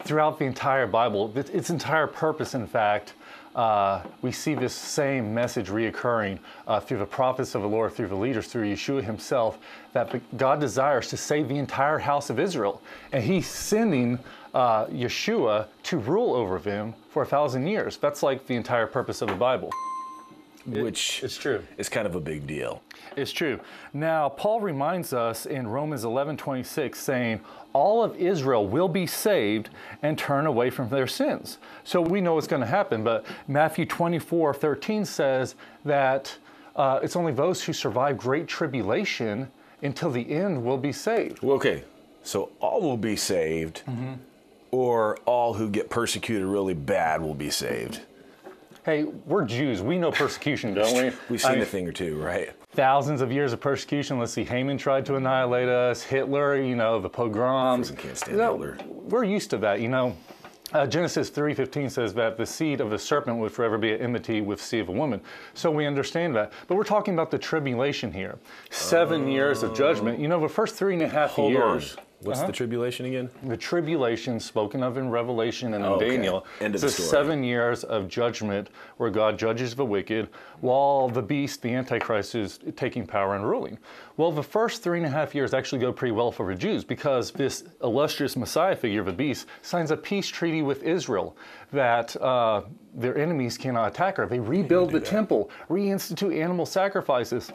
throughout 0.00 0.38
the 0.38 0.44
entire 0.44 0.86
Bible, 0.86 1.32
its 1.36 1.70
entire 1.70 2.06
purpose, 2.06 2.54
in 2.54 2.66
fact, 2.66 3.14
uh, 3.56 4.02
we 4.20 4.30
see 4.30 4.54
this 4.54 4.74
same 4.74 5.32
message 5.32 5.68
reoccurring 5.68 6.38
uh, 6.68 6.78
through 6.78 6.98
the 6.98 7.06
prophets 7.06 7.54
of 7.54 7.62
the 7.62 7.68
Lord, 7.68 7.92
through 7.94 8.08
the 8.08 8.14
leaders, 8.16 8.46
through 8.46 8.70
Yeshua 8.70 9.02
himself, 9.02 9.58
that 9.94 10.14
God 10.36 10.60
desires 10.60 11.08
to 11.08 11.16
save 11.16 11.48
the 11.48 11.56
entire 11.56 11.98
house 11.98 12.28
of 12.28 12.38
Israel. 12.38 12.82
And 13.12 13.24
he's 13.24 13.48
sending 13.48 14.18
uh, 14.52 14.86
Yeshua 14.86 15.66
to 15.84 15.98
rule 15.98 16.34
over 16.34 16.58
them 16.58 16.94
for 17.08 17.22
a 17.22 17.26
thousand 17.26 17.66
years. 17.66 17.96
That's 17.96 18.22
like 18.22 18.46
the 18.46 18.54
entire 18.54 18.86
purpose 18.86 19.22
of 19.22 19.28
the 19.28 19.34
Bible. 19.34 19.70
Which 20.66 21.22
It's 21.22 21.36
true. 21.36 21.62
is 21.78 21.88
kind 21.88 22.06
of 22.06 22.14
a 22.14 22.20
big 22.20 22.46
deal. 22.46 22.82
It's 23.16 23.32
true. 23.32 23.60
Now, 23.92 24.28
Paul 24.28 24.60
reminds 24.60 25.12
us 25.12 25.46
in 25.46 25.66
Romans 25.68 26.04
11 26.04 26.36
26, 26.36 26.98
saying, 26.98 27.40
All 27.72 28.02
of 28.02 28.16
Israel 28.16 28.66
will 28.66 28.88
be 28.88 29.06
saved 29.06 29.70
and 30.02 30.18
turn 30.18 30.46
away 30.46 30.70
from 30.70 30.88
their 30.88 31.06
sins. 31.06 31.58
So 31.84 32.00
we 32.00 32.20
know 32.20 32.36
it's 32.38 32.46
going 32.46 32.60
to 32.60 32.66
happen. 32.66 33.04
But 33.04 33.24
Matthew 33.48 33.86
24 33.86 34.54
13 34.54 35.04
says 35.04 35.54
that 35.84 36.36
uh, 36.74 37.00
it's 37.02 37.16
only 37.16 37.32
those 37.32 37.62
who 37.64 37.72
survive 37.72 38.18
great 38.18 38.46
tribulation 38.48 39.50
until 39.82 40.10
the 40.10 40.30
end 40.30 40.62
will 40.64 40.78
be 40.78 40.92
saved. 40.92 41.42
Well, 41.42 41.56
okay, 41.56 41.84
so 42.22 42.50
all 42.60 42.80
will 42.82 42.96
be 42.98 43.16
saved, 43.16 43.82
Mm-hmm. 43.88 44.14
or 44.72 45.16
all 45.26 45.54
who 45.54 45.70
get 45.70 45.88
persecuted 45.90 46.46
really 46.46 46.74
bad 46.74 47.20
will 47.22 47.34
be 47.34 47.50
saved. 47.50 48.00
Hey, 48.86 49.02
we're 49.02 49.44
Jews. 49.44 49.82
We 49.82 49.98
know 49.98 50.12
persecution, 50.12 50.72
don't 50.72 50.94
we? 50.94 51.10
We've 51.28 51.44
I 51.44 51.48
seen 51.48 51.52
mean, 51.54 51.62
a 51.62 51.66
thing 51.66 51.88
or 51.88 51.92
two, 51.92 52.22
right? 52.22 52.52
thousands 52.70 53.20
of 53.20 53.32
years 53.32 53.52
of 53.52 53.58
persecution. 53.58 54.20
Let's 54.20 54.32
see, 54.32 54.44
Haman 54.44 54.78
tried 54.78 55.04
to 55.06 55.16
annihilate 55.16 55.68
us, 55.68 56.04
Hitler, 56.04 56.62
you 56.62 56.76
know, 56.76 57.00
the 57.00 57.08
pogroms. 57.08 57.90
Can't 57.90 58.16
stand 58.16 58.36
You 58.36 58.44
know, 58.44 58.52
Hitler. 58.52 58.78
We're 58.86 59.24
used 59.24 59.50
to 59.50 59.56
that, 59.56 59.80
you 59.80 59.88
know. 59.88 60.16
Uh, 60.72 60.86
Genesis 60.86 61.30
3:15 61.30 61.90
says 61.90 62.14
that 62.14 62.36
the 62.36 62.46
seed 62.46 62.80
of 62.80 62.90
the 62.90 62.98
serpent 62.98 63.38
would 63.38 63.50
forever 63.50 63.76
be 63.76 63.92
at 63.92 64.00
enmity 64.00 64.40
with 64.40 64.62
seed 64.62 64.82
of 64.82 64.88
a 64.88 64.92
woman. 64.92 65.20
So 65.54 65.68
we 65.68 65.84
understand 65.84 66.36
that. 66.36 66.52
But 66.68 66.76
we're 66.76 66.84
talking 66.84 67.14
about 67.14 67.32
the 67.32 67.38
tribulation 67.38 68.12
here. 68.12 68.38
Seven 68.70 69.26
years 69.26 69.64
of 69.64 69.74
judgment. 69.74 70.20
You 70.20 70.28
know, 70.28 70.40
the 70.40 70.48
first 70.48 70.76
three 70.76 70.94
and 70.94 71.02
a 71.02 71.08
half 71.08 71.32
Hold 71.32 71.52
years. 71.52 71.96
on. 71.96 72.04
What's 72.20 72.42
the 72.42 72.52
tribulation 72.52 73.06
again? 73.06 73.30
The 73.42 73.56
tribulation 73.56 74.40
spoken 74.40 74.82
of 74.82 74.96
in 74.96 75.10
Revelation 75.10 75.74
and 75.74 75.84
in 75.84 75.90
Oh. 75.90 76.00
Daniel 76.00 76.46
of 76.60 76.74
is 76.74 76.80
the 76.80 76.86
the 76.86 76.92
seven 76.92 77.44
years 77.44 77.84
of 77.84 78.08
judgment 78.08 78.68
where 78.96 79.10
God 79.10 79.38
judges 79.38 79.74
the 79.74 79.84
wicked 79.84 80.28
while 80.60 81.08
the 81.08 81.22
beast, 81.22 81.62
the 81.62 81.74
Antichrist, 81.74 82.34
is 82.34 82.58
taking 82.74 83.06
power 83.06 83.36
and 83.36 83.48
ruling. 83.48 83.78
Well, 84.16 84.32
the 84.32 84.42
first 84.42 84.82
three 84.82 84.98
and 84.98 85.06
a 85.06 85.10
half 85.10 85.34
years 85.34 85.52
actually 85.52 85.80
go 85.80 85.92
pretty 85.92 86.12
well 86.12 86.32
for 86.32 86.46
the 86.52 86.58
Jews 86.58 86.84
because 86.84 87.30
this 87.30 87.64
illustrious 87.82 88.34
Messiah 88.36 88.74
figure, 88.74 89.00
of 89.00 89.06
the 89.06 89.12
beast, 89.12 89.46
signs 89.62 89.90
a 89.90 89.96
peace 89.96 90.26
treaty 90.28 90.62
with 90.62 90.82
Israel 90.82 91.36
that 91.72 92.16
uh, 92.16 92.62
their 92.94 93.16
enemies 93.18 93.58
cannot 93.58 93.88
attack 93.88 94.16
her. 94.16 94.26
They 94.26 94.40
rebuild 94.40 94.90
the 94.90 95.00
temple, 95.00 95.50
reinstitute 95.68 96.36
animal 96.40 96.64
sacrifices. 96.64 97.50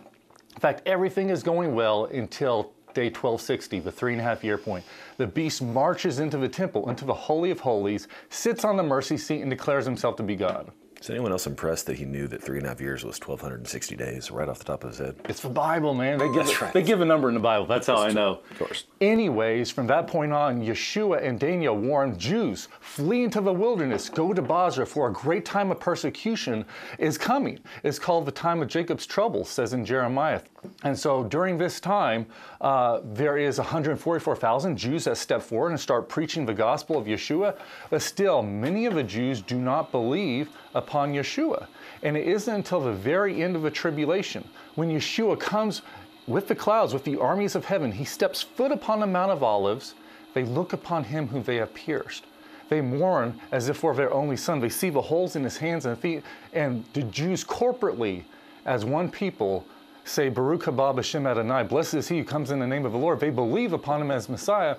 In 0.53 0.59
fact, 0.59 0.81
everything 0.85 1.29
is 1.29 1.41
going 1.43 1.73
well 1.73 2.05
until 2.05 2.73
day 2.93 3.05
1260, 3.05 3.79
the 3.79 3.91
three 3.91 4.13
and 4.13 4.21
a 4.21 4.23
half 4.23 4.43
year 4.43 4.57
point. 4.57 4.83
The 5.17 5.27
beast 5.27 5.61
marches 5.61 6.19
into 6.19 6.37
the 6.37 6.49
temple, 6.49 6.89
into 6.89 7.05
the 7.05 7.13
Holy 7.13 7.51
of 7.51 7.59
Holies, 7.59 8.07
sits 8.29 8.63
on 8.63 8.77
the 8.77 8.83
mercy 8.83 9.17
seat, 9.17 9.41
and 9.41 9.49
declares 9.49 9.85
himself 9.85 10.15
to 10.17 10.23
be 10.23 10.35
God. 10.35 10.71
Is 11.01 11.09
anyone 11.09 11.31
else 11.31 11.47
impressed 11.47 11.87
that 11.87 11.97
he 11.97 12.05
knew 12.05 12.27
that 12.27 12.43
three 12.43 12.57
and 12.59 12.65
a 12.67 12.69
half 12.69 12.79
years 12.79 13.03
was 13.03 13.19
1,260 13.19 13.95
days 13.95 14.29
right 14.29 14.47
off 14.47 14.59
the 14.59 14.65
top 14.65 14.83
of 14.83 14.91
his 14.91 14.99
head? 14.99 15.15
It's 15.27 15.39
the 15.41 15.49
Bible, 15.49 15.95
man. 15.95 16.19
They 16.19 16.27
give, 16.27 16.45
That's 16.45 16.61
right. 16.61 16.71
they 16.73 16.83
give 16.83 17.01
a 17.01 17.05
number 17.05 17.27
in 17.27 17.33
the 17.33 17.39
Bible. 17.39 17.65
That's 17.65 17.87
how 17.87 17.97
I 17.97 18.11
know. 18.11 18.41
Of 18.51 18.59
course. 18.59 18.83
Anyways, 19.01 19.71
from 19.71 19.87
that 19.87 20.05
point 20.05 20.31
on, 20.31 20.61
Yeshua 20.61 21.23
and 21.23 21.39
Daniel 21.39 21.75
warn 21.75 22.19
Jews 22.19 22.67
flee 22.81 23.23
into 23.23 23.41
the 23.41 23.51
wilderness, 23.51 24.09
go 24.09 24.31
to 24.31 24.43
Bozrah, 24.43 24.85
for 24.85 25.07
a 25.07 25.11
great 25.11 25.43
time 25.43 25.71
of 25.71 25.79
persecution 25.79 26.65
is 26.99 27.17
coming. 27.17 27.57
It's 27.83 27.97
called 27.97 28.27
the 28.27 28.31
time 28.31 28.61
of 28.61 28.67
Jacob's 28.67 29.07
trouble, 29.07 29.43
says 29.43 29.73
in 29.73 29.83
Jeremiah. 29.83 30.41
And 30.83 30.97
so 30.97 31.23
during 31.23 31.57
this 31.57 31.79
time, 31.79 32.25
uh, 32.59 33.01
there 33.03 33.37
is 33.37 33.57
144,000 33.57 34.77
Jews 34.77 35.05
that 35.05 35.17
step 35.17 35.41
forward 35.41 35.71
and 35.71 35.79
start 35.79 36.09
preaching 36.09 36.45
the 36.45 36.53
gospel 36.53 36.97
of 36.97 37.05
Yeshua. 37.05 37.55
But 37.89 38.01
still, 38.01 38.41
many 38.41 38.85
of 38.85 38.93
the 38.93 39.03
Jews 39.03 39.41
do 39.41 39.57
not 39.57 39.91
believe 39.91 40.49
upon 40.73 41.13
Yeshua. 41.13 41.67
And 42.03 42.15
it 42.15 42.27
isn't 42.27 42.53
until 42.53 42.79
the 42.79 42.93
very 42.93 43.43
end 43.43 43.55
of 43.55 43.61
the 43.63 43.71
tribulation, 43.71 44.47
when 44.75 44.89
Yeshua 44.89 45.39
comes 45.39 45.81
with 46.27 46.47
the 46.47 46.55
clouds, 46.55 46.93
with 46.93 47.03
the 47.03 47.19
armies 47.19 47.55
of 47.55 47.65
heaven, 47.65 47.91
he 47.91 48.05
steps 48.05 48.41
foot 48.41 48.71
upon 48.71 48.99
the 48.99 49.07
Mount 49.07 49.31
of 49.31 49.43
Olives. 49.43 49.95
They 50.33 50.43
look 50.43 50.73
upon 50.73 51.03
him 51.05 51.27
whom 51.27 51.43
they 51.43 51.57
have 51.57 51.73
pierced. 51.73 52.25
They 52.69 52.81
mourn 52.81 53.39
as 53.51 53.67
if 53.67 53.77
for 53.77 53.93
their 53.93 54.13
only 54.13 54.37
son. 54.37 54.59
They 54.59 54.69
see 54.69 54.89
the 54.89 55.01
holes 55.01 55.35
in 55.35 55.43
his 55.43 55.57
hands 55.57 55.85
and 55.85 55.99
feet. 55.99 56.23
And 56.53 56.85
the 56.93 57.03
Jews 57.03 57.43
corporately, 57.43 58.23
as 58.65 58.85
one 58.85 59.11
people, 59.11 59.65
say, 60.03 60.29
Baruch 60.29 60.63
haba 60.63 60.95
Hashem 60.95 61.25
Adonai, 61.25 61.63
blessed 61.63 61.95
is 61.95 62.07
he 62.07 62.19
who 62.19 62.23
comes 62.23 62.51
in 62.51 62.59
the 62.59 62.67
name 62.67 62.85
of 62.85 62.91
the 62.91 62.97
Lord. 62.97 63.19
They 63.19 63.29
believe 63.29 63.73
upon 63.73 64.01
him 64.01 64.11
as 64.11 64.29
Messiah. 64.29 64.75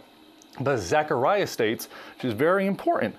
But 0.61 0.79
Zechariah 0.79 1.47
states, 1.47 1.89
which 2.17 2.25
is 2.25 2.35
very 2.35 2.67
important, 2.67 3.15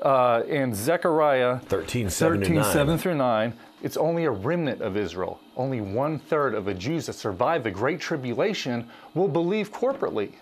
uh, 0.00 0.42
in 0.48 0.74
Zechariah 0.74 1.58
13, 1.60 2.10
7 2.10 2.40
to 2.40 2.46
13, 2.46 2.56
9. 2.62 2.72
7 2.72 2.98
through 2.98 3.14
9, 3.16 3.52
it's 3.82 3.96
only 3.96 4.24
a 4.24 4.30
remnant 4.30 4.80
of 4.80 4.96
Israel. 4.96 5.40
Only 5.56 5.80
one 5.80 6.18
third 6.18 6.54
of 6.54 6.64
the 6.64 6.74
Jews 6.74 7.06
that 7.06 7.14
survive 7.14 7.64
the 7.64 7.70
Great 7.70 8.00
Tribulation 8.00 8.88
will 9.14 9.28
believe 9.28 9.72
corporately. 9.72 10.32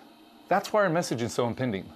That's 0.47 0.71
why 0.71 0.83
our 0.83 0.89
message 0.89 1.21
is 1.21 1.33
so 1.33 1.47
impending. 1.47 1.89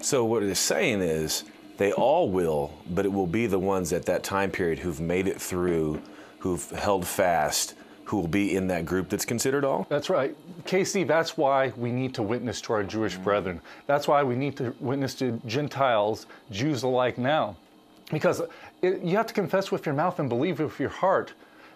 So 0.00 0.24
what 0.24 0.42
it's 0.42 0.60
saying 0.60 1.00
is 1.00 1.44
they 1.76 1.92
all 1.92 2.30
will, 2.30 2.72
but 2.90 3.04
it 3.04 3.12
will 3.12 3.26
be 3.26 3.46
the 3.46 3.58
ones 3.58 3.92
at 3.92 4.06
that 4.06 4.22
time 4.22 4.50
period 4.50 4.80
who've 4.80 5.00
made 5.00 5.28
it 5.28 5.40
through, 5.40 6.02
who've 6.40 6.68
held 6.70 7.06
fast, 7.06 7.74
who 8.08 8.16
will 8.16 8.28
be 8.28 8.56
in 8.56 8.66
that 8.68 8.86
group 8.86 9.08
that's 9.08 9.24
considered 9.24 9.64
all. 9.64 9.86
That's 9.88 10.08
right. 10.08 10.34
Casey, 10.64 11.04
that's 11.04 11.36
why 11.36 11.72
we 11.76 11.92
need 11.92 12.14
to 12.14 12.22
witness 12.22 12.60
to 12.62 12.72
our 12.72 12.82
Jewish 12.82 13.18
mm. 13.18 13.24
brethren. 13.24 13.60
That's 13.86 14.08
why 14.08 14.22
we 14.22 14.34
need 14.34 14.56
to 14.56 14.74
witness 14.80 15.14
to 15.16 15.40
Gentiles, 15.46 16.26
Jews 16.50 16.82
alike 16.82 17.18
now. 17.18 17.56
Because 18.10 18.40
it, 18.80 19.02
you 19.02 19.16
have 19.16 19.26
to 19.26 19.34
confess 19.34 19.70
with 19.70 19.84
your 19.84 19.94
mouth 19.94 20.18
and 20.18 20.28
believe 20.28 20.58
with 20.58 20.80
your 20.80 20.88
heart 20.88 21.32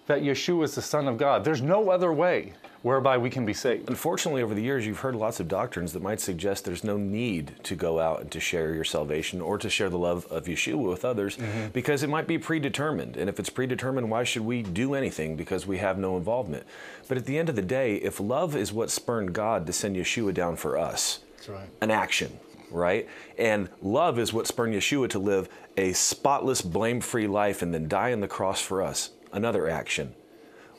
that 0.07 0.23
Yeshua 0.23 0.64
is 0.64 0.75
the 0.75 0.83
Son 0.83 1.07
of 1.07 1.18
God. 1.18 1.45
There's 1.45 1.62
no 1.62 1.90
other 1.90 2.12
way 2.12 2.55
whereby 2.83 3.16
we 3.16 3.31
can 3.31 3.47
be 3.47 3.55
saved. 3.55 3.88
Unfortunately, 3.88 4.42
over 4.42 4.55
the 4.55 4.62
years, 4.62 4.87
you've 4.87 5.01
heard 5.01 5.14
lots 5.14 5.40
of 5.40 5.49
doctrines 5.49 5.92
that 5.92 6.03
might 6.03 6.21
suggest 6.21 6.64
there's 6.64 6.85
no 6.85 6.97
need 6.97 7.53
to 7.62 7.75
go 7.75 8.01
out 8.01 8.21
and 8.21 8.31
to 8.31 8.40
share 8.40 8.75
your 8.75 8.85
salvation 8.85 9.40
or 9.40 9.57
to 9.59 9.71
share 9.71 9.88
the 9.88 9.99
love 9.99 10.27
of 10.31 10.45
Yeshua 10.45 10.90
with 10.90 11.05
others 11.05 11.37
mm-hmm. 11.37 11.68
because 11.68 12.03
it 12.03 12.11
might 12.11 12.27
be 12.27 12.38
predetermined. 12.38 13.16
And 13.16 13.29
if 13.29 13.38
it's 13.38 13.51
predetermined, 13.51 14.11
why 14.11 14.25
should 14.25 14.42
we 14.42 14.62
do 14.62 14.95
anything 14.95 15.37
because 15.37 15.66
we 15.66 15.79
have 15.79 15.99
no 15.99 16.16
involvement? 16.16 16.66
But 17.09 17.16
at 17.18 17.27
the 17.27 17.38
end 17.38 17.49
of 17.49 17.57
the 17.57 17.62
day, 17.62 17.97
if 17.97 18.18
love 18.18 18.57
is 18.57 18.73
what 18.73 18.90
spurned 18.90 19.33
God 19.33 19.66
to 19.66 19.73
send 19.73 19.97
Yeshua 19.97 20.35
down 20.35 20.57
for 20.57 20.77
us, 20.77 21.21
That's 21.37 21.49
right. 21.49 21.68
an 21.81 21.90
action, 21.90 22.38
right? 22.71 23.09
And 23.38 23.68
love 23.81 24.18
is 24.18 24.33
what 24.33 24.47
spurned 24.47 24.75
Yeshua 24.75 25.09
to 25.11 25.18
live 25.18 25.49
a 25.77 25.92
spotless, 25.92 26.62
blame 26.62 27.01
free 27.01 27.27
life 27.27 27.62
and 27.62 27.73
then 27.73 27.88
die 27.88 28.12
on 28.12 28.21
the 28.21 28.29
cross 28.29 28.61
for 28.61 28.83
us, 28.83 29.11
another 29.33 29.68
action. 29.68 30.14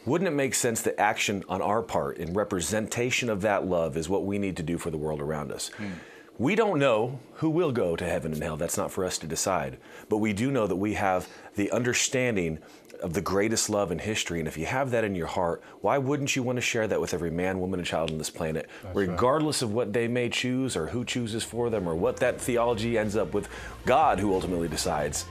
Wouldn't 0.05 0.27
it 0.27 0.33
make 0.33 0.53
sense 0.53 0.81
that 0.81 0.99
action 0.99 1.43
on 1.47 1.61
our 1.61 1.81
part 1.81 2.17
in 2.17 2.33
representation 2.33 3.29
of 3.29 3.41
that 3.41 3.65
love 3.65 3.95
is 3.95 4.09
what 4.09 4.25
we 4.25 4.37
need 4.37 4.57
to 4.57 4.63
do 4.63 4.77
for 4.77 4.91
the 4.91 4.97
world 4.97 5.21
around 5.21 5.51
us? 5.51 5.69
Hmm. 5.77 5.91
We 6.37 6.55
don't 6.55 6.79
know 6.79 7.19
who 7.35 7.49
will 7.49 7.71
go 7.71 7.95
to 7.95 8.03
heaven 8.03 8.33
and 8.33 8.41
hell. 8.41 8.57
That's 8.57 8.77
not 8.77 8.91
for 8.91 9.05
us 9.05 9.17
to 9.19 9.27
decide. 9.27 9.77
But 10.09 10.17
we 10.17 10.33
do 10.33 10.51
know 10.51 10.67
that 10.67 10.75
we 10.75 10.95
have 10.95 11.29
the 11.55 11.71
understanding 11.71 12.57
of 13.01 13.13
the 13.13 13.21
greatest 13.21 13.69
love 13.69 13.91
in 13.91 13.99
history. 13.99 14.39
And 14.39 14.47
if 14.47 14.57
you 14.57 14.65
have 14.65 14.91
that 14.91 15.03
in 15.03 15.13
your 15.13 15.27
heart, 15.27 15.61
why 15.81 15.97
wouldn't 15.97 16.35
you 16.35 16.41
want 16.41 16.55
to 16.55 16.61
share 16.61 16.87
that 16.87 16.99
with 16.99 17.13
every 17.13 17.29
man, 17.29 17.59
woman, 17.59 17.79
and 17.79 17.85
child 17.85 18.11
on 18.11 18.17
this 18.17 18.29
planet, 18.29 18.69
regardless 18.93 19.61
of 19.61 19.73
what 19.73 19.93
they 19.93 20.07
may 20.07 20.29
choose 20.29 20.75
or 20.75 20.87
who 20.87 21.05
chooses 21.05 21.43
for 21.43 21.69
them 21.69 21.87
or 21.87 21.95
what 21.95 22.17
that 22.17 22.41
theology 22.41 22.97
ends 22.97 23.15
up 23.15 23.33
with? 23.33 23.47
God, 23.85 24.19
who 24.19 24.33
ultimately 24.33 24.69
decides. 24.69 25.25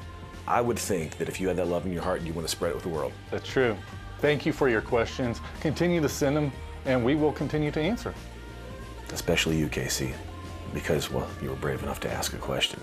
I 0.46 0.60
would 0.60 0.78
think 0.78 1.18
that 1.18 1.28
if 1.28 1.40
you 1.40 1.48
had 1.48 1.56
that 1.56 1.68
love 1.68 1.86
in 1.86 1.92
your 1.92 2.02
heart, 2.02 2.18
and 2.18 2.28
you 2.28 2.34
want 2.34 2.46
to 2.46 2.50
spread 2.50 2.70
it 2.70 2.74
with 2.74 2.84
the 2.84 2.90
world. 2.90 3.12
That's 3.30 3.48
true. 3.48 3.76
Thank 4.22 4.46
you 4.46 4.52
for 4.52 4.68
your 4.68 4.80
questions. 4.80 5.40
Continue 5.60 6.00
to 6.00 6.08
send 6.08 6.36
them, 6.36 6.52
and 6.84 7.04
we 7.04 7.16
will 7.16 7.32
continue 7.32 7.72
to 7.72 7.80
answer. 7.80 8.14
especially 9.12 9.58
you, 9.58 9.68
Casey, 9.68 10.14
because, 10.72 11.10
well, 11.10 11.28
you 11.42 11.50
were 11.50 11.56
brave 11.56 11.82
enough 11.82 11.98
to 12.00 12.10
ask 12.10 12.32
a 12.32 12.38
question. 12.38 12.80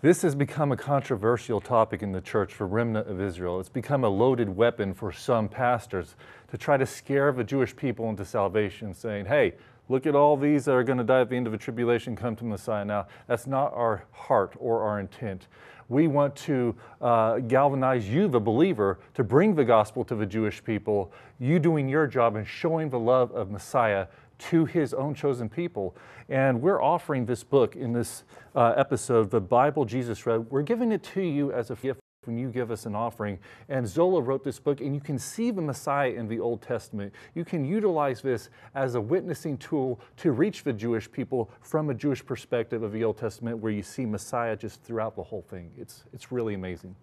This 0.00 0.22
has 0.22 0.36
become 0.36 0.70
a 0.70 0.76
controversial 0.76 1.60
topic 1.60 2.02
in 2.02 2.12
the 2.12 2.20
church 2.20 2.54
for 2.54 2.68
remnant 2.68 3.08
of 3.08 3.20
Israel. 3.20 3.58
It's 3.58 3.68
become 3.68 4.04
a 4.04 4.08
loaded 4.08 4.48
weapon 4.48 4.94
for 4.94 5.10
some 5.10 5.48
pastors 5.48 6.14
to 6.52 6.56
try 6.56 6.76
to 6.76 6.86
scare 6.86 7.32
the 7.32 7.42
Jewish 7.42 7.74
people 7.74 8.08
into 8.08 8.24
salvation, 8.24 8.94
saying, 8.94 9.26
hey, 9.26 9.54
look 9.88 10.06
at 10.06 10.14
all 10.14 10.36
these 10.36 10.66
that 10.66 10.72
are 10.72 10.84
going 10.84 10.98
to 10.98 11.04
die 11.04 11.22
at 11.22 11.30
the 11.30 11.36
end 11.36 11.46
of 11.46 11.52
the 11.52 11.58
tribulation, 11.58 12.14
come 12.14 12.36
to 12.36 12.44
Messiah 12.44 12.84
now. 12.84 13.08
That's 13.26 13.48
not 13.48 13.74
our 13.74 14.04
heart 14.12 14.54
or 14.60 14.82
our 14.82 15.00
intent. 15.00 15.48
We 15.88 16.08
want 16.08 16.34
to 16.36 16.74
uh, 17.00 17.38
galvanize 17.38 18.08
you, 18.08 18.28
the 18.28 18.40
believer, 18.40 18.98
to 19.14 19.24
bring 19.24 19.54
the 19.54 19.64
gospel 19.64 20.04
to 20.04 20.14
the 20.14 20.26
Jewish 20.26 20.62
people, 20.62 21.12
you 21.38 21.58
doing 21.58 21.88
your 21.88 22.06
job 22.06 22.36
and 22.36 22.46
showing 22.46 22.90
the 22.90 22.98
love 22.98 23.30
of 23.32 23.50
Messiah 23.50 24.06
to 24.38 24.64
his 24.64 24.92
own 24.92 25.14
chosen 25.14 25.48
people. 25.48 25.96
And 26.28 26.60
we're 26.60 26.82
offering 26.82 27.24
this 27.24 27.44
book 27.44 27.76
in 27.76 27.92
this 27.92 28.24
uh, 28.54 28.74
episode, 28.76 29.30
The 29.30 29.40
Bible 29.40 29.84
Jesus 29.84 30.26
Read. 30.26 30.50
We're 30.50 30.62
giving 30.62 30.92
it 30.92 31.02
to 31.14 31.22
you 31.22 31.52
as 31.52 31.70
a 31.70 31.76
gift 31.76 32.00
when 32.26 32.36
you 32.36 32.48
give 32.48 32.70
us 32.70 32.86
an 32.86 32.94
offering. 32.94 33.38
And 33.68 33.86
Zola 33.86 34.20
wrote 34.20 34.44
this 34.44 34.58
book, 34.58 34.80
and 34.80 34.94
you 34.94 35.00
can 35.00 35.18
see 35.18 35.50
the 35.50 35.62
Messiah 35.62 36.10
in 36.10 36.28
the 36.28 36.40
Old 36.40 36.62
Testament. 36.62 37.12
You 37.34 37.44
can 37.44 37.64
utilize 37.64 38.22
this 38.22 38.50
as 38.74 38.94
a 38.94 39.00
witnessing 39.00 39.58
tool 39.58 40.00
to 40.18 40.32
reach 40.32 40.64
the 40.64 40.72
Jewish 40.72 41.10
people 41.10 41.50
from 41.60 41.90
a 41.90 41.94
Jewish 41.94 42.24
perspective 42.24 42.82
of 42.82 42.92
the 42.92 43.04
Old 43.04 43.18
Testament, 43.18 43.58
where 43.58 43.72
you 43.72 43.82
see 43.82 44.06
Messiah 44.06 44.56
just 44.56 44.82
throughout 44.82 45.16
the 45.16 45.22
whole 45.22 45.42
thing. 45.42 45.70
It's, 45.76 46.04
it's 46.12 46.32
really 46.32 46.54
amazing. 46.54 46.94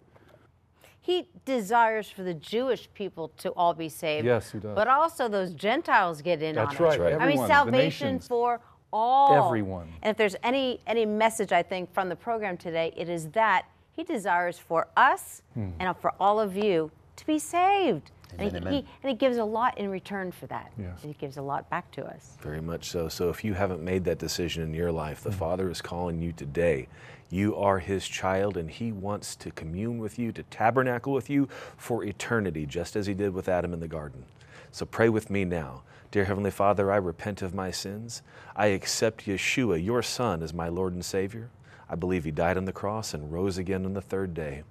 He 1.00 1.28
desires 1.44 2.08
for 2.08 2.22
the 2.22 2.32
Jewish 2.32 2.88
people 2.94 3.28
to 3.36 3.50
all 3.50 3.74
be 3.74 3.90
saved. 3.90 4.24
Yes, 4.24 4.52
he 4.52 4.58
does. 4.58 4.74
But 4.74 4.88
also 4.88 5.28
those 5.28 5.52
Gentiles 5.52 6.22
get 6.22 6.42
in 6.42 6.54
That's 6.54 6.80
on 6.80 6.86
right. 6.86 6.98
it. 6.98 7.02
Right. 7.02 7.12
Everyone, 7.12 7.22
I 7.22 7.36
mean, 7.36 7.46
salvation 7.46 8.18
for 8.20 8.60
all. 8.90 9.46
Everyone. 9.46 9.88
And 10.00 10.10
if 10.10 10.16
there's 10.16 10.36
any 10.42 10.80
any 10.86 11.04
message 11.04 11.52
I 11.52 11.62
think 11.62 11.92
from 11.92 12.08
the 12.08 12.16
program 12.16 12.56
today, 12.56 12.94
it 12.96 13.10
is 13.10 13.28
that 13.30 13.66
he 13.94 14.02
desires 14.04 14.58
for 14.58 14.88
us 14.96 15.42
Hmm. 15.54 15.70
and 15.78 15.96
for 15.96 16.12
all 16.20 16.40
of 16.40 16.56
you 16.56 16.90
to 17.16 17.26
be 17.26 17.38
saved. 17.38 18.10
and, 18.36 18.50
he, 18.50 18.56
Amen, 18.56 18.72
he- 18.72 18.86
and 19.02 19.10
he 19.10 19.14
gives 19.14 19.36
a 19.36 19.44
lot 19.44 19.78
in 19.78 19.88
return 19.88 20.32
for 20.32 20.46
that. 20.48 20.72
Yes. 20.76 21.04
And 21.04 21.14
he 21.14 21.18
gives 21.20 21.36
a 21.36 21.42
lot 21.42 21.70
back 21.70 21.88
to 21.92 22.04
us. 22.04 22.36
Very 22.40 22.60
much 22.60 22.90
so. 22.90 23.08
So 23.08 23.30
if 23.30 23.44
you 23.44 23.54
haven't 23.54 23.80
made 23.80 24.02
that 24.06 24.18
decision 24.18 24.64
in 24.64 24.74
your 24.74 24.90
life, 24.90 25.22
the 25.22 25.30
Father 25.30 25.70
is 25.70 25.80
calling 25.80 26.20
you 26.20 26.32
today. 26.32 26.88
You 27.30 27.54
are 27.54 27.78
His 27.78 28.08
child, 28.08 28.56
and 28.56 28.68
He 28.68 28.90
wants 28.90 29.36
to 29.36 29.52
commune 29.52 29.98
with 29.98 30.18
you, 30.18 30.32
to 30.32 30.42
tabernacle 30.44 31.12
with 31.12 31.30
you 31.30 31.46
for 31.76 32.02
eternity, 32.04 32.66
just 32.66 32.96
as 32.96 33.06
He 33.06 33.14
did 33.14 33.32
with 33.34 33.48
Adam 33.48 33.72
in 33.72 33.78
the 33.78 33.86
garden. 33.88 34.24
So 34.72 34.84
pray 34.84 35.08
with 35.08 35.30
me 35.30 35.44
now. 35.44 35.82
Dear 36.10 36.24
Heavenly 36.24 36.50
Father, 36.50 36.90
I 36.90 36.96
repent 36.96 37.40
of 37.40 37.54
my 37.54 37.70
sins. 37.70 38.22
I 38.56 38.66
accept 38.68 39.26
Yeshua, 39.26 39.84
your 39.84 40.02
Son, 40.02 40.42
as 40.42 40.52
my 40.52 40.68
Lord 40.68 40.92
and 40.92 41.04
Savior. 41.04 41.50
I 41.88 41.94
believe 41.94 42.24
He 42.24 42.30
died 42.30 42.56
on 42.56 42.64
the 42.64 42.72
cross 42.72 43.14
and 43.14 43.32
rose 43.32 43.58
again 43.58 43.84
on 43.84 43.92
the 43.94 44.00
third 44.00 44.34
day. 44.34 44.62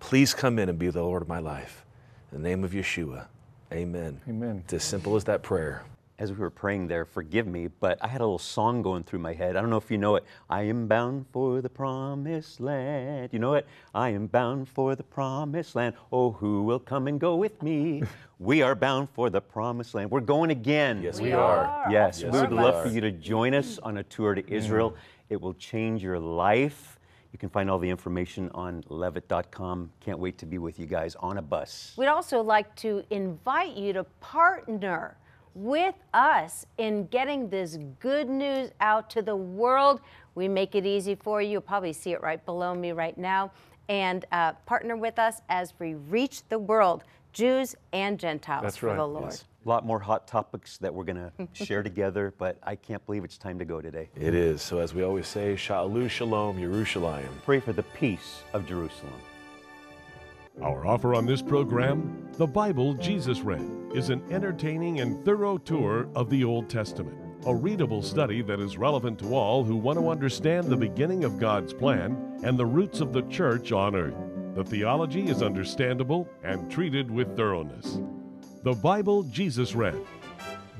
Please 0.00 0.34
come 0.34 0.58
in 0.58 0.68
and 0.68 0.78
be 0.78 0.88
the 0.90 1.02
Lord 1.02 1.22
of 1.22 1.28
my 1.28 1.38
life. 1.40 1.84
In 2.32 2.42
the 2.42 2.48
name 2.48 2.62
of 2.64 2.72
Yeshua, 2.72 3.26
amen. 3.72 4.20
Amen. 4.28 4.62
It's 4.64 4.74
as 4.74 4.84
simple 4.84 5.16
as 5.16 5.24
that 5.24 5.42
prayer. 5.42 5.84
As 6.20 6.32
we 6.32 6.38
were 6.38 6.50
praying 6.50 6.88
there, 6.88 7.04
forgive 7.04 7.46
me, 7.46 7.68
but 7.68 7.96
I 8.02 8.08
had 8.08 8.20
a 8.20 8.24
little 8.24 8.40
song 8.40 8.82
going 8.82 9.04
through 9.04 9.20
my 9.20 9.32
head. 9.34 9.54
I 9.54 9.60
don't 9.60 9.70
know 9.70 9.76
if 9.76 9.88
you 9.88 9.98
know 9.98 10.16
it. 10.16 10.24
I 10.50 10.62
am 10.62 10.88
bound 10.88 11.26
for 11.32 11.60
the 11.60 11.68
promised 11.68 12.58
land. 12.58 13.28
You 13.32 13.38
know 13.38 13.54
it? 13.54 13.68
I 13.94 14.08
am 14.10 14.26
bound 14.26 14.68
for 14.68 14.96
the 14.96 15.04
promised 15.04 15.76
land. 15.76 15.94
Oh, 16.10 16.32
who 16.32 16.64
will 16.64 16.80
come 16.80 17.06
and 17.06 17.20
go 17.20 17.36
with 17.36 17.62
me? 17.62 18.02
we 18.40 18.62
are 18.62 18.74
bound 18.74 19.08
for 19.14 19.30
the 19.30 19.40
promised 19.40 19.94
land. 19.94 20.10
We're 20.10 20.18
going 20.20 20.50
again. 20.50 21.02
Yes, 21.04 21.20
We 21.20 21.28
we 21.28 21.32
are. 21.34 21.66
are. 21.66 21.86
Yes, 21.92 22.20
Yes, 22.20 22.32
we 22.32 22.40
would 22.40 22.52
love 22.52 22.74
are. 22.74 22.82
for 22.82 22.88
you 22.88 23.00
to 23.00 23.12
join 23.12 23.54
us 23.54 23.78
on 23.78 23.98
a 23.98 24.02
tour 24.02 24.34
to 24.34 24.52
Israel. 24.52 24.90
Mm. 24.90 24.96
It 25.30 25.40
will 25.40 25.54
change 25.54 26.02
your 26.02 26.18
life. 26.18 26.98
You 27.32 27.38
can 27.38 27.48
find 27.50 27.70
all 27.70 27.78
the 27.78 27.90
information 27.90 28.50
on 28.54 28.82
levitt.com. 28.88 29.90
Can't 30.00 30.18
wait 30.18 30.38
to 30.38 30.46
be 30.46 30.58
with 30.58 30.78
you 30.78 30.86
guys 30.86 31.14
on 31.16 31.38
a 31.38 31.42
bus. 31.42 31.94
We'd 31.96 32.06
also 32.06 32.40
like 32.40 32.74
to 32.76 33.02
invite 33.10 33.76
you 33.76 33.92
to 33.92 34.04
partner 34.20 35.16
with 35.54 35.94
us 36.14 36.64
in 36.78 37.06
getting 37.08 37.50
this 37.50 37.78
good 38.00 38.28
news 38.28 38.70
out 38.80 39.10
to 39.10 39.22
the 39.22 39.36
world. 39.36 40.00
We 40.34 40.48
make 40.48 40.74
it 40.74 40.86
easy 40.86 41.14
for 41.16 41.42
you. 41.42 41.50
You'll 41.50 41.60
probably 41.60 41.92
see 41.92 42.12
it 42.12 42.22
right 42.22 42.44
below 42.46 42.74
me 42.74 42.92
right 42.92 43.18
now. 43.18 43.50
And 43.88 44.24
uh, 44.32 44.52
partner 44.66 44.96
with 44.96 45.18
us 45.18 45.40
as 45.48 45.74
we 45.78 45.94
reach 45.94 46.46
the 46.48 46.58
world, 46.58 47.04
Jews 47.32 47.74
and 47.92 48.18
Gentiles, 48.18 48.62
That's 48.62 48.76
for 48.76 48.86
right, 48.88 48.96
the 48.96 49.06
Lord. 49.06 49.24
yes. 49.32 49.44
A 49.68 49.76
lot 49.78 49.84
more 49.84 50.00
hot 50.00 50.26
topics 50.26 50.78
that 50.78 50.94
we're 50.94 51.04
going 51.04 51.30
to 51.54 51.64
share 51.64 51.82
together, 51.82 52.32
but 52.38 52.56
I 52.62 52.74
can't 52.74 53.04
believe 53.04 53.22
it's 53.22 53.36
time 53.36 53.58
to 53.58 53.66
go 53.66 53.82
today. 53.82 54.08
It 54.16 54.32
is. 54.32 54.62
So 54.62 54.78
as 54.78 54.94
we 54.94 55.02
always 55.02 55.26
say, 55.26 55.56
Sha'alu 55.56 56.08
Shalom 56.08 56.56
Yerushalayim. 56.56 57.28
Pray 57.44 57.60
for 57.60 57.74
the 57.74 57.82
peace 57.82 58.40
of 58.54 58.66
Jerusalem. 58.66 59.12
Our 60.62 60.86
offer 60.86 61.14
on 61.14 61.26
this 61.26 61.42
program, 61.42 62.30
The 62.38 62.46
Bible 62.46 62.94
Jesus 62.94 63.42
Read, 63.42 63.70
is 63.94 64.08
an 64.08 64.22
entertaining 64.30 65.00
and 65.00 65.22
thorough 65.22 65.58
tour 65.58 66.08
of 66.14 66.30
the 66.30 66.44
Old 66.44 66.70
Testament. 66.70 67.18
A 67.44 67.54
readable 67.54 68.02
study 68.02 68.40
that 68.40 68.60
is 68.60 68.78
relevant 68.78 69.18
to 69.18 69.34
all 69.34 69.64
who 69.64 69.76
want 69.76 69.98
to 69.98 70.08
understand 70.08 70.68
the 70.68 70.78
beginning 70.78 71.24
of 71.24 71.38
God's 71.38 71.74
plan 71.74 72.40
and 72.42 72.58
the 72.58 72.64
roots 72.64 73.02
of 73.02 73.12
the 73.12 73.22
church 73.24 73.70
on 73.72 73.94
earth. 73.94 74.16
The 74.54 74.64
theology 74.64 75.28
is 75.28 75.42
understandable 75.42 76.26
and 76.42 76.70
treated 76.70 77.10
with 77.10 77.36
thoroughness. 77.36 77.98
The 78.64 78.72
Bible 78.72 79.22
Jesus 79.22 79.76
Read. 79.76 79.94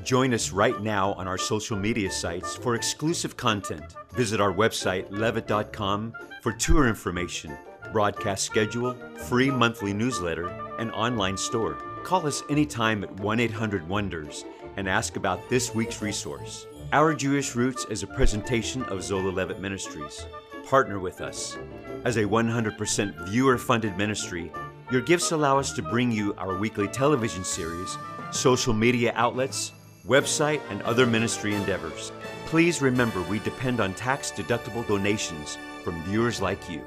Join 0.03 0.35
us 0.35 0.51
right 0.51 0.81
now 0.83 1.13
on 1.13 1.29
our 1.29 1.39
social 1.39 1.77
media 1.77 2.11
sites 2.11 2.57
for 2.57 2.75
exclusive 2.75 3.37
content. 3.37 3.95
Visit 4.15 4.41
our 4.41 4.53
website, 4.53 5.07
levitt.com, 5.11 6.13
for 6.43 6.53
tour 6.53 6.89
information, 6.89 7.57
broadcast 7.93 8.45
schedule, 8.45 8.97
free 9.29 9.49
monthly 9.49 9.93
newsletter, 9.93 10.49
and 10.81 10.91
online 10.91 11.37
store. 11.37 11.75
Call 12.03 12.27
us 12.27 12.43
anytime 12.51 13.05
at 13.05 13.21
1 13.21 13.39
800 13.39 13.89
Wonders 13.89 14.45
and 14.77 14.89
ask 14.89 15.15
about 15.15 15.49
this 15.49 15.73
week's 15.73 16.03
resource. 16.03 16.67
Our 16.93 17.15
Jewish 17.15 17.55
Roots 17.55 17.87
is 17.91 18.03
a 18.03 18.09
presentation 18.09 18.83
of 18.85 19.05
Zola 19.05 19.31
Levitt 19.31 19.61
Ministries. 19.61 20.27
Partner 20.65 20.99
with 20.99 21.21
us. 21.21 21.57
As 22.05 22.17
a 22.17 22.25
100% 22.25 23.29
viewer 23.29 23.57
funded 23.57 23.97
ministry, 23.97 24.51
your 24.91 25.03
gifts 25.03 25.33
allow 25.33 25.59
us 25.59 25.73
to 25.73 25.83
bring 25.83 26.11
you 26.11 26.35
our 26.39 26.57
weekly 26.57 26.89
television 26.89 27.45
series, 27.45 27.99
social 28.31 28.73
media 28.73 29.13
outlets, 29.17 29.73
website, 30.07 30.61
and 30.71 30.81
other 30.83 31.07
ministry 31.07 31.55
endeavors. 31.55 32.11
Please 32.47 32.81
remember 32.81 33.21
we 33.23 33.39
depend 33.41 33.81
on 33.81 33.93
tax 33.95 34.31
deductible 34.31 34.87
donations 34.87 35.59
from 35.85 36.03
viewers 36.05 36.41
like 36.41 36.71
you. 36.71 36.83